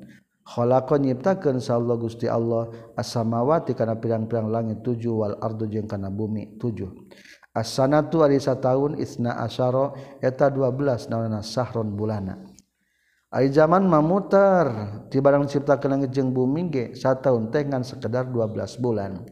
[0.49, 6.57] Khalaqa nyiptakeun sallallahu Gusti Allah as-samawati kana pirang-pirang langit tujuh wal ardu jeung kana bumi
[6.57, 6.89] tujuh.
[7.53, 9.93] As-sanatu ari sataun isna asyara
[10.25, 12.52] eta 12 naonna sahron bulana.
[13.33, 18.77] Ay zaman mamutar ti barang ciptakan langit jeung bumi ge sataun teh ngan sekedar 12
[18.77, 19.25] bulan.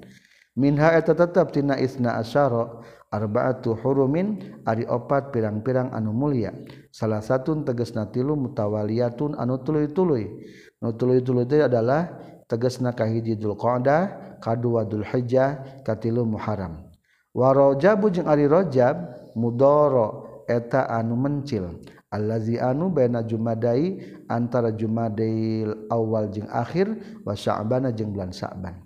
[0.57, 2.81] Minha eta tetep tina isna asyara
[3.13, 6.49] arba'atu hurumin ari opat pirang-pirang anu mulia.
[6.89, 10.49] Salah satu tegasna tilu mutawaliyatun anu tuluy-tuluy.
[10.81, 12.09] Nu tuluy-tuluy teh adalah
[12.49, 16.89] tegasna kahiji Dzulqa'dah, kadua Dzulhijjah, katilu Muharram.
[17.37, 18.97] Wa Rajabu jeung ari Rajab
[19.37, 21.85] mudoro eta anu mencil.
[22.11, 26.91] Allahzi anu bena Jumadai antara Jumail awal jeng akhir
[27.23, 28.83] wasabana jeng bulan sa'ban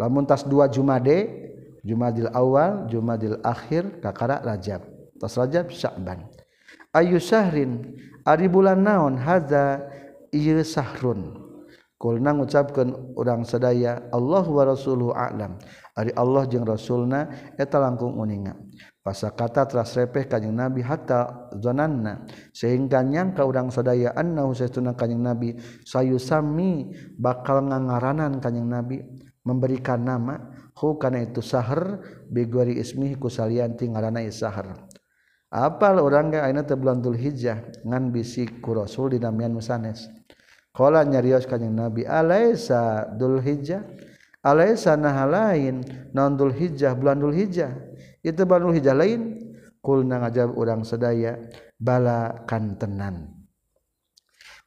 [0.00, 1.48] lamuntas dua Jumade
[1.88, 4.84] Jumadil awal Jumadil akhir kakara Rajab.
[5.18, 6.26] Tas Rajab Sya'ban.
[6.94, 7.96] Ayu Syahrin
[8.28, 9.16] ari bulan naon?
[9.18, 9.88] Hadza
[10.28, 11.48] ieu sahrun.
[11.98, 15.58] Kulna ngucapkeun urang sadaya Allah wa rasuluhu a'lam.
[15.98, 17.26] Ari Allah jeung rasulna
[17.58, 18.54] eta langkung uninga
[19.08, 22.28] Pasa kata telah repeh kanyang Nabi hatta zonanna.
[22.52, 29.00] Sehingga nyangka urang sadaya annahu saytuna kanyang Nabi sayusami bakal ngangaranan kanyang Nabi.
[29.48, 30.36] Memberikan nama
[30.76, 34.76] hu kana itu sahar bigori ismi kusalian ti ngaranna sahar
[35.48, 40.04] apal urang ge ayeuna teh bulan Dzulhijjah ngan bisik ku Rasul dina mian musanes
[40.76, 44.04] qala nyarios kanyang Nabi alaisa Dzulhijjah?
[44.38, 45.82] Alaisa nah lain
[46.14, 46.94] non Dzulhijjah?
[46.94, 47.72] Bulan Dzulhijjah.
[48.22, 51.38] itu Banu Hijah lain kulna ngajab urang sedaya
[51.78, 53.38] bala kantenan.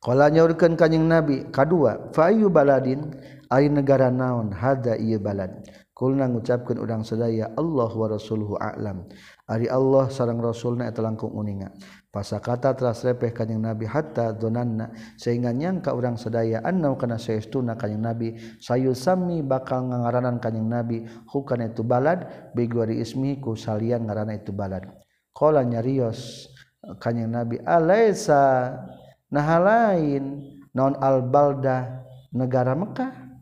[0.02, 3.14] Kalau nyaurkan kanyang Nabi kedua fayu baladin?
[3.52, 5.52] Ay negara naon hada iya balad.
[5.92, 9.06] Kulna ngucapkan orang sedaya Allah wa rasuluhu a'lam.
[9.46, 11.68] Ari Allah sarang rasulna eta langkung uninga.
[12.12, 17.80] Pasa kata teras repeh kanyang Nabi hatta donanna sehingga nyangka orang sedaya annau kana saestuna
[17.80, 24.04] kanyang Nabi sayu sami bakal ngaranan kanyang Nabi hukana itu balad bigwari ismi ku salian
[24.04, 24.91] ngaranna itu balad.
[25.32, 26.52] Qala nyarios
[27.00, 28.76] kanyang Nabi alaisa
[29.32, 30.43] nahalain
[30.76, 32.04] non albalda
[32.36, 33.39] negara Mekah.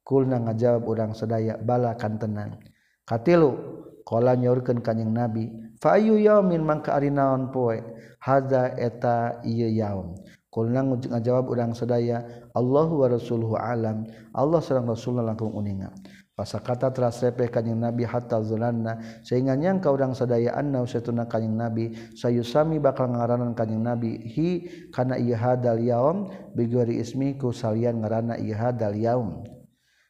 [0.00, 2.56] Kulna ngajawab orang sedaya bala kan tenang.
[3.04, 3.52] Katilu
[4.00, 7.80] qala nyaurkeun kanyang Nabi fayu yaumin mangka ari naon poe?
[8.20, 10.18] Haza eta ieu yaum.
[10.50, 12.24] Kulna ngajawab urang sadaya
[12.56, 14.08] Allahu wa rasuluhu alam.
[14.32, 15.92] Allah sareng rasulna langkung uninga.
[16.36, 21.56] Pasa kata telah repeh kanyang Nabi hatta zulanna sehingga nyangka urang sadaya anna usatuna kanyang
[21.56, 24.20] Nabi sayusami bakal ngaranan kanyang Nabi.
[24.36, 24.48] Hi
[24.92, 29.48] kana ieu hadal yaum bigori ismiku salian ngaranna ieu hadal yaum.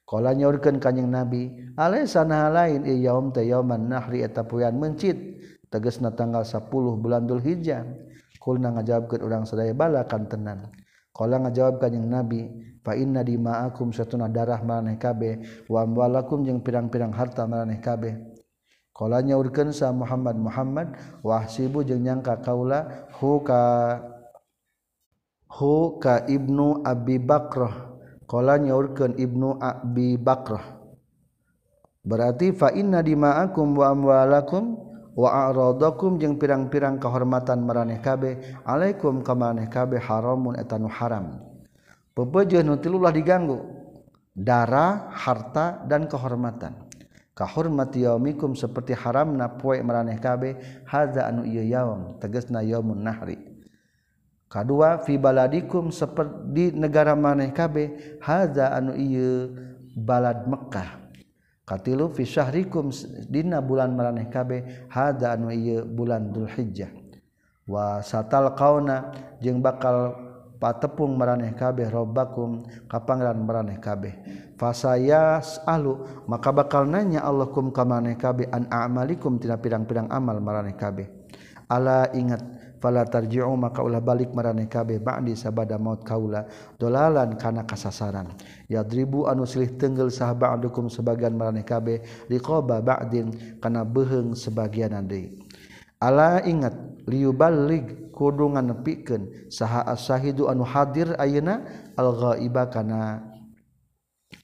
[0.02, 1.74] Kala nyaurkeun kanyang Nabi
[2.06, 5.18] sana lain ieu yaum teh yauman nahri etapuyan mencit.
[5.76, 7.84] tegesna tanggal 10 bulan Dhul Hijjah
[8.40, 10.72] kulna ngajawabkeun urang sadaya bala kantenan.
[11.16, 12.44] Qala ngajawab yang nabi
[12.84, 18.20] fa inna dima'akum satuna darah maraneh kabeh wa amwalakum jeung pirang-pirang harta maraneh kabeh.
[18.92, 20.92] Qala nyaurkeun sa Muhammad Muhammad
[21.24, 23.64] wahsibu jeung nyangka kaula hu ka
[25.56, 27.96] hu ka ibnu Abi Bakrah.
[28.28, 30.76] Qala nyaurkeun ibnu Abi Bakrah.
[32.06, 34.85] Berarti fa inna dima'akum wa amwalakum
[35.16, 41.40] warodokum jeung pirang-pirang kehormatan meraneh kabeh alaikum kamaneh kabeh haramun etanu haram.
[42.12, 42.76] Pebejo nu
[43.12, 43.64] diganggu
[44.36, 46.84] darah harta dan kehormatan.
[47.36, 50.56] Kahormati yaumikum seperti haramna poe meraneh kabeh
[50.88, 53.36] haza anu ieu yaum tegasna yaumun nahri.
[54.48, 59.52] Kadua fi baladikum seperti negara maneh kabeh haza anu ieu
[59.92, 61.05] balad Mekkah.
[61.66, 62.94] katilu fi syahrikum
[63.26, 66.88] dina bulan maraneh kabeh hada anu ieu bulan Dzulhijjah.
[67.66, 69.10] Wa satal qauna
[69.42, 70.14] jeung bakal
[70.56, 74.16] patepung maraneh kabeh robbakum ka pangeran maraneh kabeh
[74.56, 80.78] fasayas alu maka bakal nanya Allahkum ka maraneh kabeh an a'malikum tina pirang-pirang amal maraneh
[80.78, 81.10] kabeh.
[81.66, 86.48] Ala ingat fala tarji'u maka ulah balik maraneh kabeh ba'di sabada maut kaula.
[86.80, 88.32] Dolalan kana kasasaran.
[88.72, 95.36] Yadribu anu silih tenggel sahabat ba'dukum sebagian maraneh kabeh riqaba ba'din kana beheng sebagian deui
[96.00, 96.76] ala ingat
[97.08, 101.64] liyuballig kudungan nganepikeun saha as-syahidu anu hadir ayeuna
[101.96, 103.24] al-ghaiba kana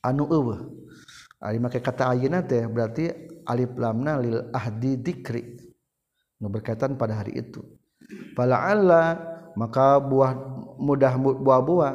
[0.05, 0.61] anu eueuh.
[1.43, 3.11] Ari make kata ayeuna teh berarti
[3.51, 5.59] alif lamna lil ahdi dikri.
[6.43, 7.63] Berkaitan pada hari itu.
[8.35, 9.19] fala alla
[9.57, 10.33] maka buah
[10.81, 11.95] mudah buah-buah.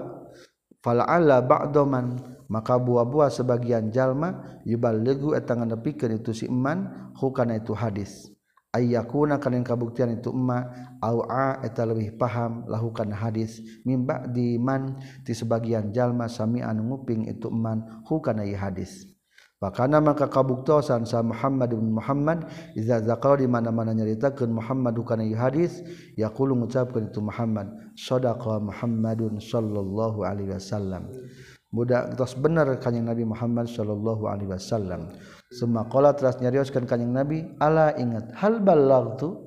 [0.79, 7.75] Fala alla ba'doman maka buah-buah sebagian jalma yuballighu eta ngadepikeun itu si iman hukana itu
[7.75, 8.31] hadis.
[8.71, 10.69] Ayyakuna kana kabuktian itu emma
[11.01, 13.57] au a eta leuwih paham lahukan hadis.
[13.83, 19.16] Mimba di man ti sebagian jalma sami'an nguping itu eman hukana hadis.
[19.57, 22.45] Pakana maka kabuktosan sa Muhammad bin Muhammad
[22.77, 25.81] iza zakara di mana-mana nyaritakeun Muhammad kana hadis
[26.13, 27.65] yaqulu ngucapkeun itu Muhammad
[27.97, 31.09] sadaqa Muhammadun sallallahu alaihi wasallam.
[31.73, 35.09] Mudah tos bener kanjing Nabi Muhammad sallallahu alaihi wasallam.
[35.49, 39.41] Suma qala teras nyarioskeun kanjing Nabi ala ingat hal ballagtu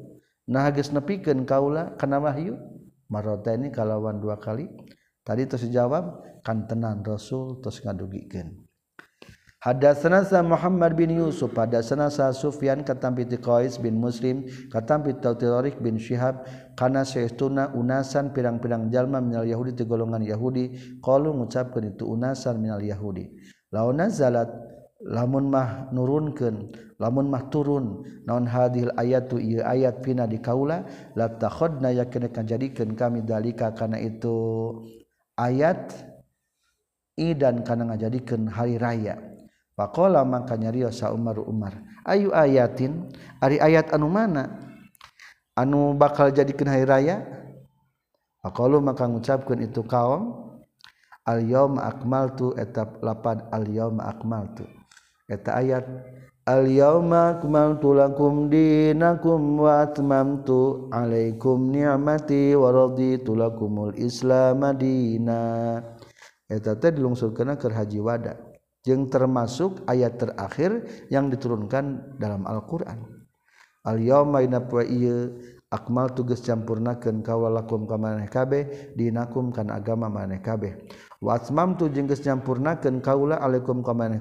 [0.51, 2.59] nah geus nepikeun kaula kana wahyu
[3.07, 4.66] marotani kalawan dua kali.
[5.23, 8.69] Tadi terus jawab kantenan Rasul terus ngadugikeun.
[9.61, 16.01] Hada senasa Muhammad bin Yusuf pada senasa Sufyan katampiti Qais bin Muslim katampit Tautirorik bin
[16.01, 16.49] Syihab
[16.81, 22.81] kana saestuna unasan pirang-pirang jalma minal Yahudi ti golongan Yahudi qalu ngucapkeun itu unasan minal
[22.81, 23.29] Yahudi.
[23.68, 24.49] Launa zalat
[25.05, 31.29] lamun mah nurunkeun lamun mah turun naon hadil ayatu ieu ayat pina di kaula la
[31.37, 34.73] takhadna yakin jadikeun kami dalika kana itu
[35.37, 35.92] ayat
[37.20, 39.29] idan kana ngajadikeun hari raya
[39.80, 41.72] Pakola maka nyario sa Umar Umar.
[42.04, 43.08] Ayu ayatin
[43.40, 44.60] ari ayat anu mana?
[45.56, 47.24] Anu bakal jadi hari raya?
[48.44, 50.52] Pakola maka ngucapkeun itu kaum
[51.24, 54.68] Al yaum akmaltu etap lapan al yaum akmaltu.
[55.24, 55.88] Eta ayat
[56.44, 65.80] Al yauma akmaltu lakum dinakum wa atmamtu alaikum ni'mati wa raditu lakumul islam madina.
[66.52, 68.49] Eta teh dilungsurkeun keur haji wada.
[68.88, 73.00] yang termasuk ayat terakhir yang diturunkan dalam Al-Qur'an.
[73.84, 74.84] Al-yauma dina poe
[75.70, 78.28] akmal tugas campurnakeun kawalakum ka maneh
[78.92, 80.76] dinakum kan agama maneh kabeh.
[81.20, 84.20] Wa atmamtu jeung geus nyampurnakeun kaula alaikum ka maneh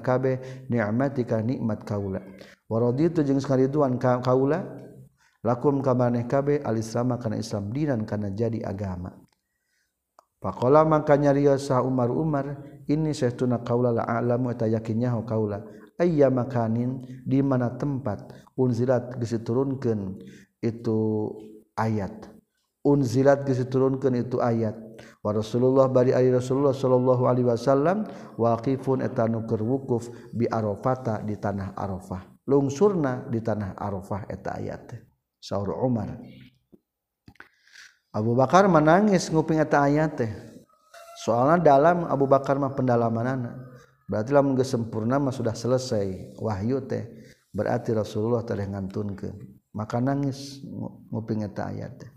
[0.68, 2.24] ni'matika nikmat kaula.
[2.70, 4.64] Wa raditu jeung sakariduan ka kaula
[5.44, 9.19] lakum ka maneh kabeh al-islam kana Islam dinan kana jadi agama.
[10.40, 15.20] Pakola maka nyarios sah Umar Umar ini saya tuna kaula la alamu eta yakinnya ho
[15.28, 15.60] kaula.
[16.00, 20.16] Ayya makanin di mana tempat unzilat geus turunkeun
[20.64, 21.28] itu
[21.76, 22.32] ayat.
[22.80, 24.72] Unzilat geus turunkeun itu ayat.
[25.20, 28.08] Wa Rasulullah bari ari Rasulullah sallallahu alaihi wasallam
[28.40, 32.48] waqifun eta nu keur wukuf bi Arafata di tanah Arafah.
[32.48, 34.96] Lungsurna di tanah Arafah eta ayat.
[35.36, 36.16] Saur Umar.
[38.10, 40.32] Abu Bakar menangis nguping eta ayat teh.
[41.22, 43.54] Soalnya dalam Abu Bakar mah pendalaman anak
[44.10, 47.06] berarti lamun geus sempurna mah sudah selesai wahyu teh.
[47.54, 49.62] Berarti Rasulullah teh ngantunkeun.
[49.70, 50.58] Maka nangis
[51.14, 52.10] nguping eta ayat teh.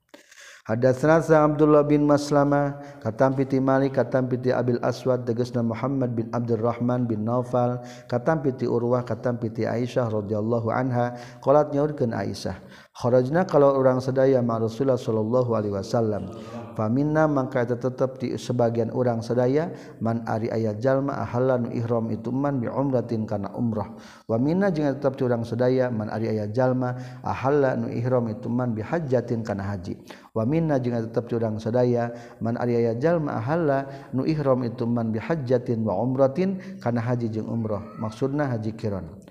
[0.64, 7.04] Hadatsna Abdullah bin Maslama katam piti Malik katam piti Abil Aswad tegasna Muhammad bin Abdurrahman
[7.04, 12.56] bin Naufal katam piti Urwah katam piti Aisyah radhiyallahu anha qalat nyaurkeun Aisyah.
[12.94, 16.30] kharajna kalau orang sedaya ma Rasulullah sallallahu alaihi wasallam.
[16.74, 19.70] Faminna mangka eta tetep di sebagian orang sedaya
[20.02, 23.94] man ari aya jalma ahalan ihram itu man bi umratin kana umrah.
[24.26, 28.50] Wa minna jeung tetep di orang sedaya man ari aya jalma ahalla nu ihram itu
[28.50, 30.02] man bi hajjatin kana haji.
[30.34, 32.10] Wa minna jeung tetep di orang sedaya
[32.42, 37.30] man ari aya jalma ahalla nu ihram itu man bi hajjatin wa umratin kana haji
[37.30, 37.86] jeung umrah.
[38.02, 39.23] Maksudna haji kiron.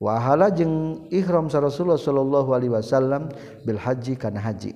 [0.00, 3.32] wahala jeung ihram sa Rasulullah sallallahu alaihi wasallam
[3.64, 4.72] bil haji kana haji.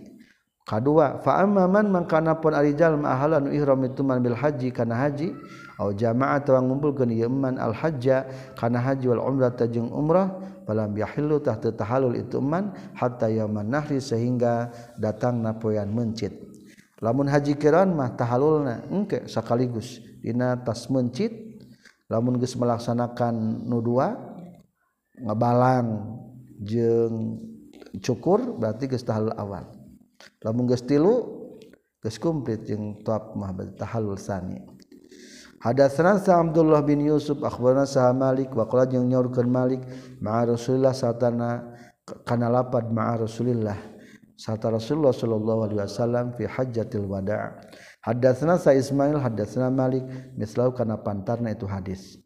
[0.64, 4.94] Kadua fa amman mangkana pun ari jalma ahala nu ihram itu man bil haji kana
[4.94, 5.34] haji
[5.82, 10.30] au jamaah atawa ngumpulkeun ieu man al hajja kana haji wal umrah ta jeung umrah
[10.68, 16.38] falam yahillu tah teu tahallul itu man hatta yauman nahri sehingga datangna poean mencit.
[17.02, 21.32] Lamun haji kiran mah tahallulna engke sakaligus dina tas mencit
[22.06, 24.29] lamun geus melaksanakan nu dua
[25.24, 26.18] ngebalang.
[26.60, 27.40] Jeng
[28.04, 29.64] cukur berarti geus tahallul awal.
[30.44, 31.40] Lamun geus tilu
[32.04, 34.60] geus komplit jeung tuap mah tahallul sani.
[35.60, 39.84] Hadatsana Sa Abdullah bin Yusuf akhbarana Sa Malik wa qala jeung nyaurkeun Malik
[40.16, 41.76] ma'a Rasulillah satana
[42.24, 43.76] kana lapad ma'a Rasulillah
[44.40, 47.60] sata Rasulullah sallallahu alaihi wasallam fi hajjatil wada'
[48.00, 50.00] Hadatsana Sa Ismail hadatsana Malik
[50.32, 52.16] mislau kana pantarna itu hadis.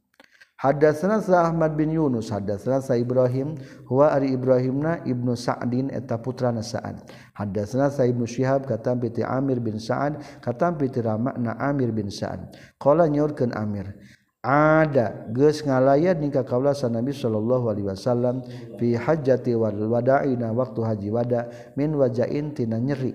[0.64, 3.52] Hadatsana Ahmad bin Yunus, hadatsana Sa Ibrahim,
[3.84, 7.04] huwa ari Ibrahimna Ibnu Sa'din eta putrana Sa'ad.
[7.36, 12.56] Hadatsana Sa Ibnu Syihab katam piti Amir bin Sa'ad, katam piti Ramana Amir bin Sa'ad.
[12.80, 13.92] Qala nyaurkeun Amir,
[14.40, 18.40] ada geus ngalayat nikah kaula Nabi sallallahu alaihi wasallam
[18.80, 23.12] fi hajjati wal wada'ina waktu haji wada min wajain tina nyeri.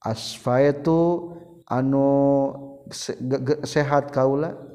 [0.00, 1.36] Asfaitu
[1.68, 2.08] anu
[3.64, 4.71] sehat kaula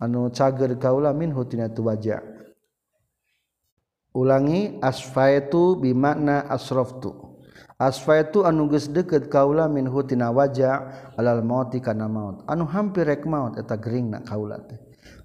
[0.00, 2.24] anu cager kaula min hutina tu wajah
[4.16, 7.30] ulangi asfaitu bimakna asraftu
[7.80, 12.44] asfaitu anu geus deukeut kaula min hutina wajah alal mauti kana maut.
[12.44, 14.76] Anu hampir rek maut eta geringna kaula teh.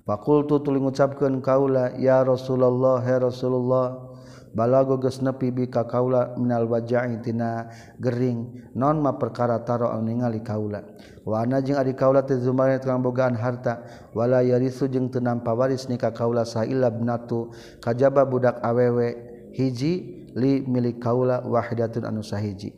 [0.07, 4.14] Faqultu tuluy ngucapkeun kaula ya rasulullah ya rasulullah
[4.55, 7.67] balago geus nepi bi ka kaula minal waja'i tina
[7.99, 8.71] gering.
[8.73, 10.81] Non ma perkara taro ningali kaula.
[11.27, 13.83] Wa ana jeung ari kaula teh zumarna tukang bogaan harta.
[14.15, 17.51] Wala yarisu jeung teu nampa waris ni ka kaula sahila binatu
[17.83, 19.35] kajaba budak awewe.
[19.51, 22.71] Hiji li milik kaula wahidatun anu sahiji.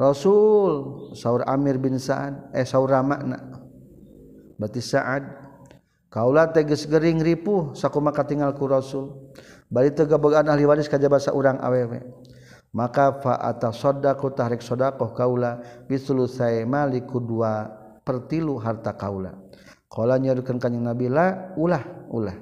[0.00, 3.60] Rasul saur Amir bin Sa'ad eh saur Ramakna
[4.56, 5.41] berarti Sa'ad
[6.12, 9.32] Kaula teges gering ripuh sakuma katingal ku Rasul.
[9.72, 12.04] Bari teu gabogaan ahli waris ka jabasa urang awewe.
[12.76, 17.64] Maka fa atasaddaqu tahrik sadaqah kaula bisulusai maliku dua
[18.04, 19.32] pertilu harta kaula.
[19.88, 21.80] Qala nyaurkeun kanjing Nabi la ulah
[22.12, 22.36] ulah.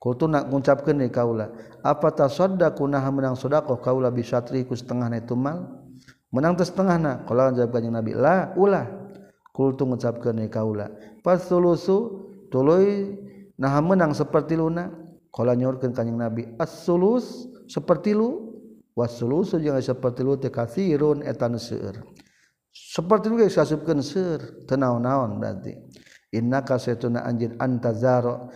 [0.00, 1.52] Kultu nak ngucapkeun ni kaula,
[1.84, 5.68] apa tasaddaqu nah menang sadaqah kaula bisatri ku setengahna itu mal?
[6.32, 7.28] Menang teu setengahna.
[7.28, 8.88] Qala jawab kanjing Nabi la ulah.
[9.52, 10.88] Kultu ngucapkeun ni kaula,
[11.20, 13.16] fasulusu tuluy
[13.56, 14.92] nah menang seperti luna.
[15.32, 18.52] Kalau nyorkan kanyang nabi as-sulus seperti lu.
[18.92, 21.96] Was-sulus jangan seperti lu tekathirun etan seur
[22.72, 25.76] seperti lu yang sasupkan seur tenaun-naun berarti.
[26.32, 28.48] Inna kasetuna anjir antazaro.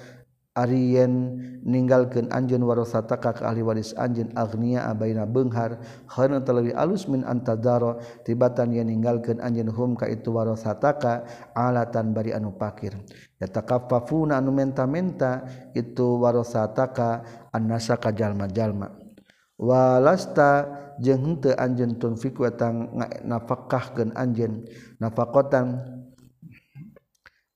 [0.56, 5.76] Ariyen meninggalkan Anjun warosataka ke ahli waris Anjun Agnia Abaina Benghar
[6.08, 12.32] karena terlebih alus min antadaro tibatan yang meninggalkan Anjun hum ka itu warosataka alatan bari
[12.32, 12.96] anu pakir.
[13.36, 15.44] Ya takafafuna anu menta-menta
[15.76, 17.20] itu warosataka
[17.52, 18.96] annasa ka jalma-jalma.
[19.60, 20.68] Walasta
[21.00, 22.92] jeung henteu anjeun tunfiq watang
[23.24, 24.64] nafakahkeun anjeun
[25.00, 25.95] nafakotan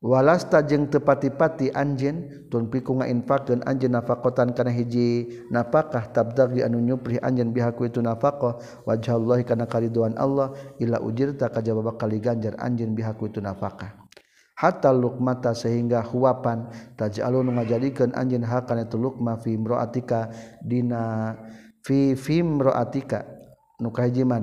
[0.01, 7.20] walasta jeng tepati-pati anjin tun piku ngainfakeun anjeun nafakotan kana hiji nafakah tabdaghi anu nyuprih
[7.20, 8.57] anjeun bihaku itu nafaqah
[8.88, 14.09] wajhallahi kana kariduan Allah ila ujirta kajaba kali ganjar anjeun bihaku itu nafakah
[14.57, 20.32] hatta lukmata sehingga huapan taj'alun ngajadikan anjeun hakan itu lukma fi imra'atika
[20.64, 21.36] dina
[21.84, 23.40] fi fi imra'atika
[23.80, 23.88] nu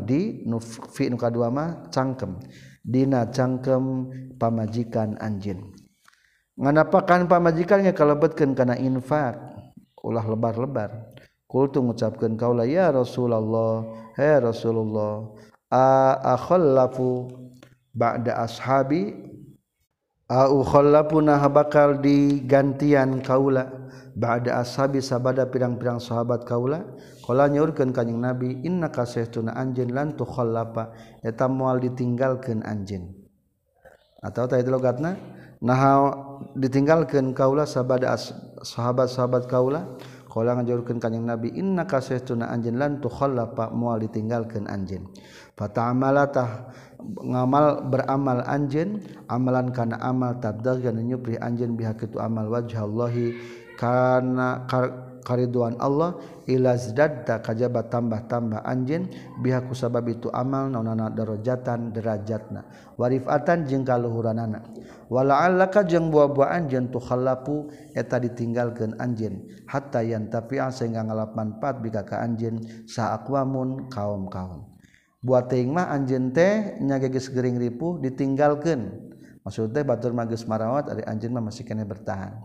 [0.02, 1.18] di nufi fi nu
[1.94, 2.42] cangkem.
[2.88, 4.08] Dina cangkem
[4.40, 5.76] pamajikan anjin
[6.58, 9.38] nganapakan pamajikannya kalebetkan karena infak?
[10.02, 11.14] Ulah lebar-lebar.
[11.48, 13.88] Kultu mengucapkan kaulah ya Rasulullah
[14.20, 15.32] he Rasulullah
[15.72, 17.32] a akhallafu
[17.96, 19.16] ba'da ashabi
[20.28, 23.88] Aukholla punah bakal digantian kaula.
[24.18, 26.84] Ba'da ashabi sabada pirang-pirang sahabat kaula.
[27.24, 33.12] Kala nyurkan kanyang Nabi Inna kasih tuna anjin lan tukhollapa Eta mual ditinggalkan anjin
[34.24, 35.12] Atau tadi logatna?
[35.60, 35.84] Nah
[36.56, 38.16] ditinggalkan kaula sabada
[38.64, 39.96] sahabat-sahabat kaula.
[40.28, 45.08] Kala ngajurkan kanyang Nabi Inna kasih tuna anjin lan tukhollapa mual ditinggalkan anjin
[45.58, 46.70] Fata'amalatah
[47.02, 53.38] ngamal beramal anjen amalan kana amal tabdal kana nyupri anjen bihak itu amal wajhallahi
[53.78, 56.16] kana kar, kariduan Allah
[56.48, 59.12] ilazdadda kajaba tambah-tambah anjen
[59.44, 62.64] bihaku sabab itu amal naunana darajatan derajatna.
[62.96, 64.64] Warifatan jeung kaluhuranana.
[65.12, 72.08] Wala'allaka jeung buah-buah anjen tu khallapu eta ditinggalkeun anjen hatta yantafi'a sehingga ngalap manfaat bika
[72.08, 74.77] ka anjen sa aqwamun kaum-kaum.
[75.28, 79.12] buat teingmah anjen teh nyagegis gering ripuh ditinggalkan
[79.44, 82.40] maksud teh batur magis marawat ari anjen mah masih kena bertahan.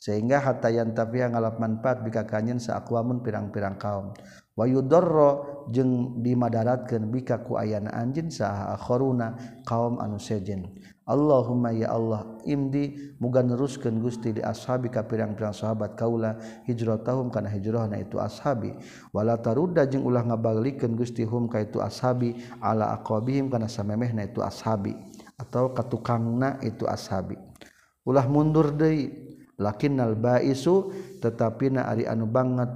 [0.00, 4.16] Sehingga hatayan tapi yang ngalap manfaat bika kanyen saakwamun pirang-pirang kaum.
[4.56, 10.72] Wa yudorro jeung dimadaratkeun bika ku ayana anjeun saha akhoruna kaum anu sejen.
[11.10, 16.38] Allahumma ya Allah imdi muga neruskeun Gusti di ashabi ka pirang-pirang sahabat kaula
[16.70, 18.70] hijratahum kana hijrahna itu ashabi.
[19.10, 24.38] Wala tarudda jeung ulah ngabalikeun Gusti hum ka itu ashabi ala aqabihim kana samemehna itu
[24.38, 24.94] ashabi
[25.34, 27.34] atau katukangna itu ashabi.
[28.06, 29.10] Ulah mundur deui
[29.58, 32.70] lakinnal baisu tetapina ari anu banget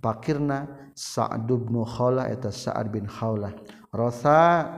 [0.00, 3.50] pakirna Sa'd bin Khalah eta Sa'ad bin Khawlah
[3.90, 4.70] rasa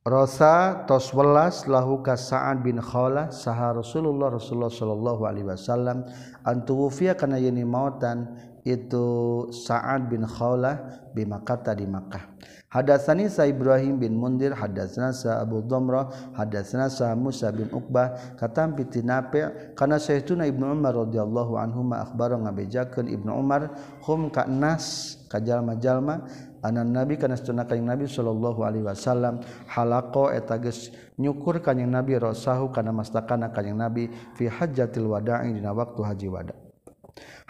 [0.00, 6.08] Rosa tos welas lahu ka Sa'ad bin Khawlah saha Rasulullah Rasulullah sallallahu alaihi wasallam
[6.40, 8.32] antu wufiya kana yeni mautan
[8.64, 12.32] itu Sa'ad bin Khawlah bi Makkah di Makkah.
[12.70, 18.38] Hadatsani Sa Ibrahim bin Mundir hadatsana Sa Abu Dhamrah hadatsana Sa Musa bin Uqbah.
[18.38, 23.74] Katam piti Nafi' kana Sayyiduna Ibnu Umar radhiyallahu anhu ma akhbaro ngabejakeun Ibnu Umar
[24.06, 26.22] hum ka nas ka jalma-jalma
[26.62, 32.22] anan nabi kana sunna kanjing nabi sallallahu alaihi wasallam halaqo eta geus nyukur kanjing nabi
[32.22, 34.06] rasahu kana mastakana kanjing nabi
[34.38, 36.70] fi hajjatil wada'i dina waktu haji wada'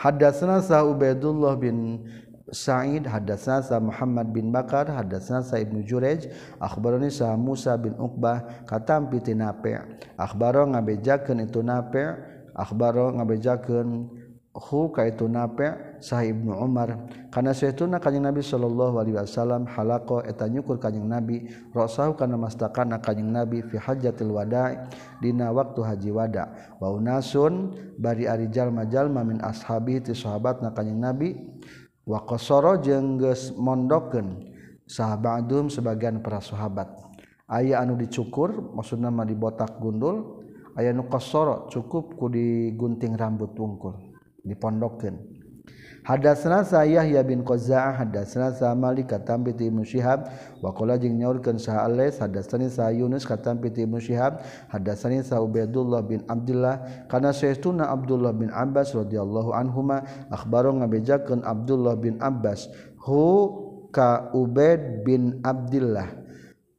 [0.00, 2.08] Hadatsana Sa Ubaidullah bin
[2.48, 8.64] Sa'id hadasna sa Muhammad bin Bakar hadasna sa Ibnu Jurej akhbarani sa Musa bin Uqbah
[8.64, 9.76] katam ti Nafi'
[10.16, 12.16] akhbaro ngabejakeun itu nape
[12.56, 14.08] akhbaro ngabejakeun
[14.50, 17.06] hu ka itu nape sa Ibnu Umar.
[17.30, 22.98] Kana saytuna kanjing Nabi sallallahu alaihi wasallam halaqo eta nyukur kanjing Nabi rasahu kana mastakana
[22.98, 24.90] kanjing Nabi fi hajjatil wada'
[25.22, 26.50] dina waktu haji wada'
[26.82, 31.38] wa unasun bari ari jalma-jalma min ashabi ti sahabatna kanjing Nabi
[32.06, 34.52] wakosoro jengges mondoken
[34.84, 36.88] sahabatdum sebagian para sahabat.
[37.50, 40.40] Ayah anu dicukur maksud nama di botak gundul
[40.78, 43.98] aya nu kosoro cukup ku digunting rambut wungkul
[44.46, 45.39] dipondoken
[46.00, 50.32] Hadasna sa Yahya bin Qazza'ah hadasna sa Malik katam piti Ibnu Syihab.
[50.64, 54.40] Wa qala jeung nyaurkeun sa Alais hadasani sa Yunus katam piti Ibnu Syihab.
[54.72, 60.00] Hadasani sa Ubaidullah bin Abdullah kana saestuna Abdullah bin Abbas radhiyallahu anhuma
[60.32, 62.72] akhbaro ngabejakeun Abdullah bin Abbas
[63.04, 63.52] hu
[63.92, 66.08] ka Ubaid bin Abdullah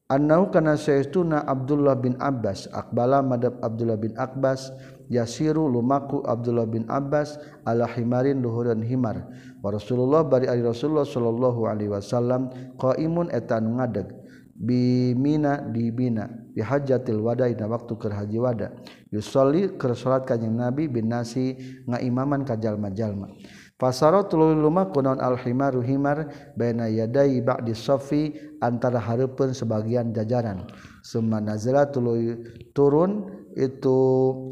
[0.10, 4.74] annau kana saestuna Abdullah bin Abbas akbala madab Abdullah bin Abbas.
[5.12, 7.36] yasiru lumaku Abdullah bin Abbas
[7.68, 9.28] ala himarin luhuran himar.
[9.60, 12.48] Wa Rasulullah bari ari Rasulullah sallallahu alaihi wasallam
[12.80, 14.08] qaimun etan ngadeg.
[14.62, 18.70] Bimina di bina bi hajatil wada dina waktu keur haji wada.
[19.10, 21.58] Yusolli keur salat kanjing Nabi bin nasi
[21.90, 23.26] ngaimaman ka jalma-jalma.
[23.82, 30.70] Fasaratul lumaku naon al himaru himar baina yadai ba'di safi antara hareupeun sebagian jajaran.
[31.02, 32.38] Summa nazala tuluy
[32.78, 34.00] turun itu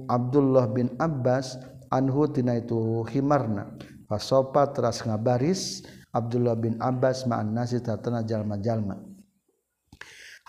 [0.07, 1.59] Abdullah bin Abbas
[1.91, 3.75] anhu tina itu himarna.
[4.09, 8.97] Fasofa teras ngabaris Abdullah bin Abbas ma'an nasi tatana jalma-jalma.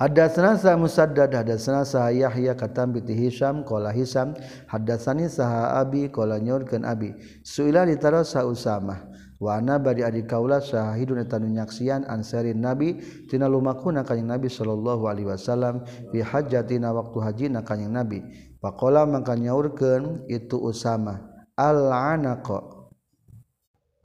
[0.01, 4.33] Hadatsana sa Musaddad hadatsana sa Yahya katam bi Hisham qala Hisham.
[4.65, 7.13] Hadatsani sa Abi qala nyurkeun Abi.
[7.45, 9.10] Suila ditara sa Usamah
[9.41, 15.09] wa ana bari adi kaula syahidun eta nyaksian ansarin Nabi tina lumakuna kanjing Nabi sallallahu
[15.09, 18.21] alaihi wasallam fi hajjatina waktu hajina kanjing Nabi.
[18.61, 22.93] Faqala mangka nyaurkeun itu Usamah al anaqa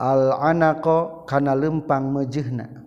[0.00, 2.86] al anaqa kana lempang mejehna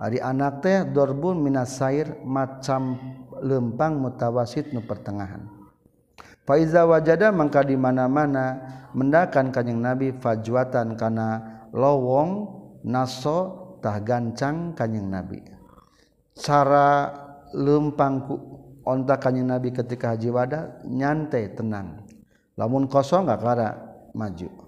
[0.00, 2.98] anak teh Dorbun Minsair macam
[3.40, 5.46] lempang mutawasit nu pertengahan.
[6.44, 8.60] Faiza wajada mangka di mana-mana
[8.92, 12.30] mendakan kanyeng nabi fajwatan kana lowong
[12.86, 15.42] nasotah gancang kanyeng nabi.
[16.38, 17.10] Cara
[17.50, 18.38] lempangku
[18.86, 22.06] onta kanyeng nabi ketika haji wada nyantai tenang.
[22.54, 23.68] Lamun kosong nggak kara
[24.14, 24.63] maju.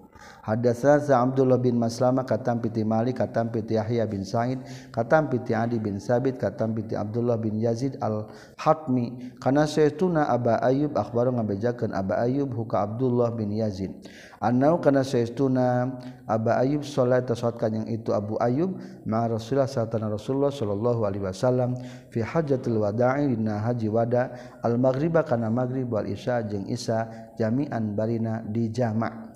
[0.46, 4.62] Hadasa sa Abdullah bin Maslama katam piti Malik katam piti Yahya bin Sa'id
[4.94, 10.62] katam piti Adi bin Sabit katam piti Abdullah bin Yazid al Hatmi kana saytuna Aba
[10.62, 13.90] Ayyub akhbaru ngabejakeun Aba Ayyub huka Abdullah bin Yazid.
[14.38, 15.98] Annau kana saytuna
[16.30, 21.74] Aba Ayyub salat tasawat yang itu Abu Ayyub ma Rasulullah sallallahu Rasulullah sallallahu alaihi wasallam
[22.14, 24.30] fi hajjatil wada'i dina haji wada
[24.62, 29.35] al maghriba kana maghrib wal isya jeung isya jami'an barina di jama'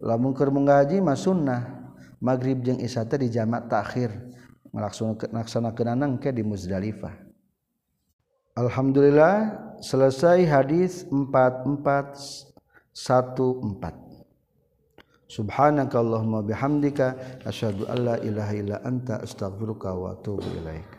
[0.00, 1.92] lamunker mengaji mas sunnah.
[2.16, 4.12] Maghrib jeung isata di jamak takhir.
[4.72, 7.12] Melaksanaksana kenanang ke di Muzdalifah.
[8.56, 9.52] Alhamdulillah
[9.84, 12.96] selesai hadis 4414
[15.28, 20.95] Subhanakallahumma bihamdika asyhadu alla ilaha illa anta astaghfiruka wa atubu ilaik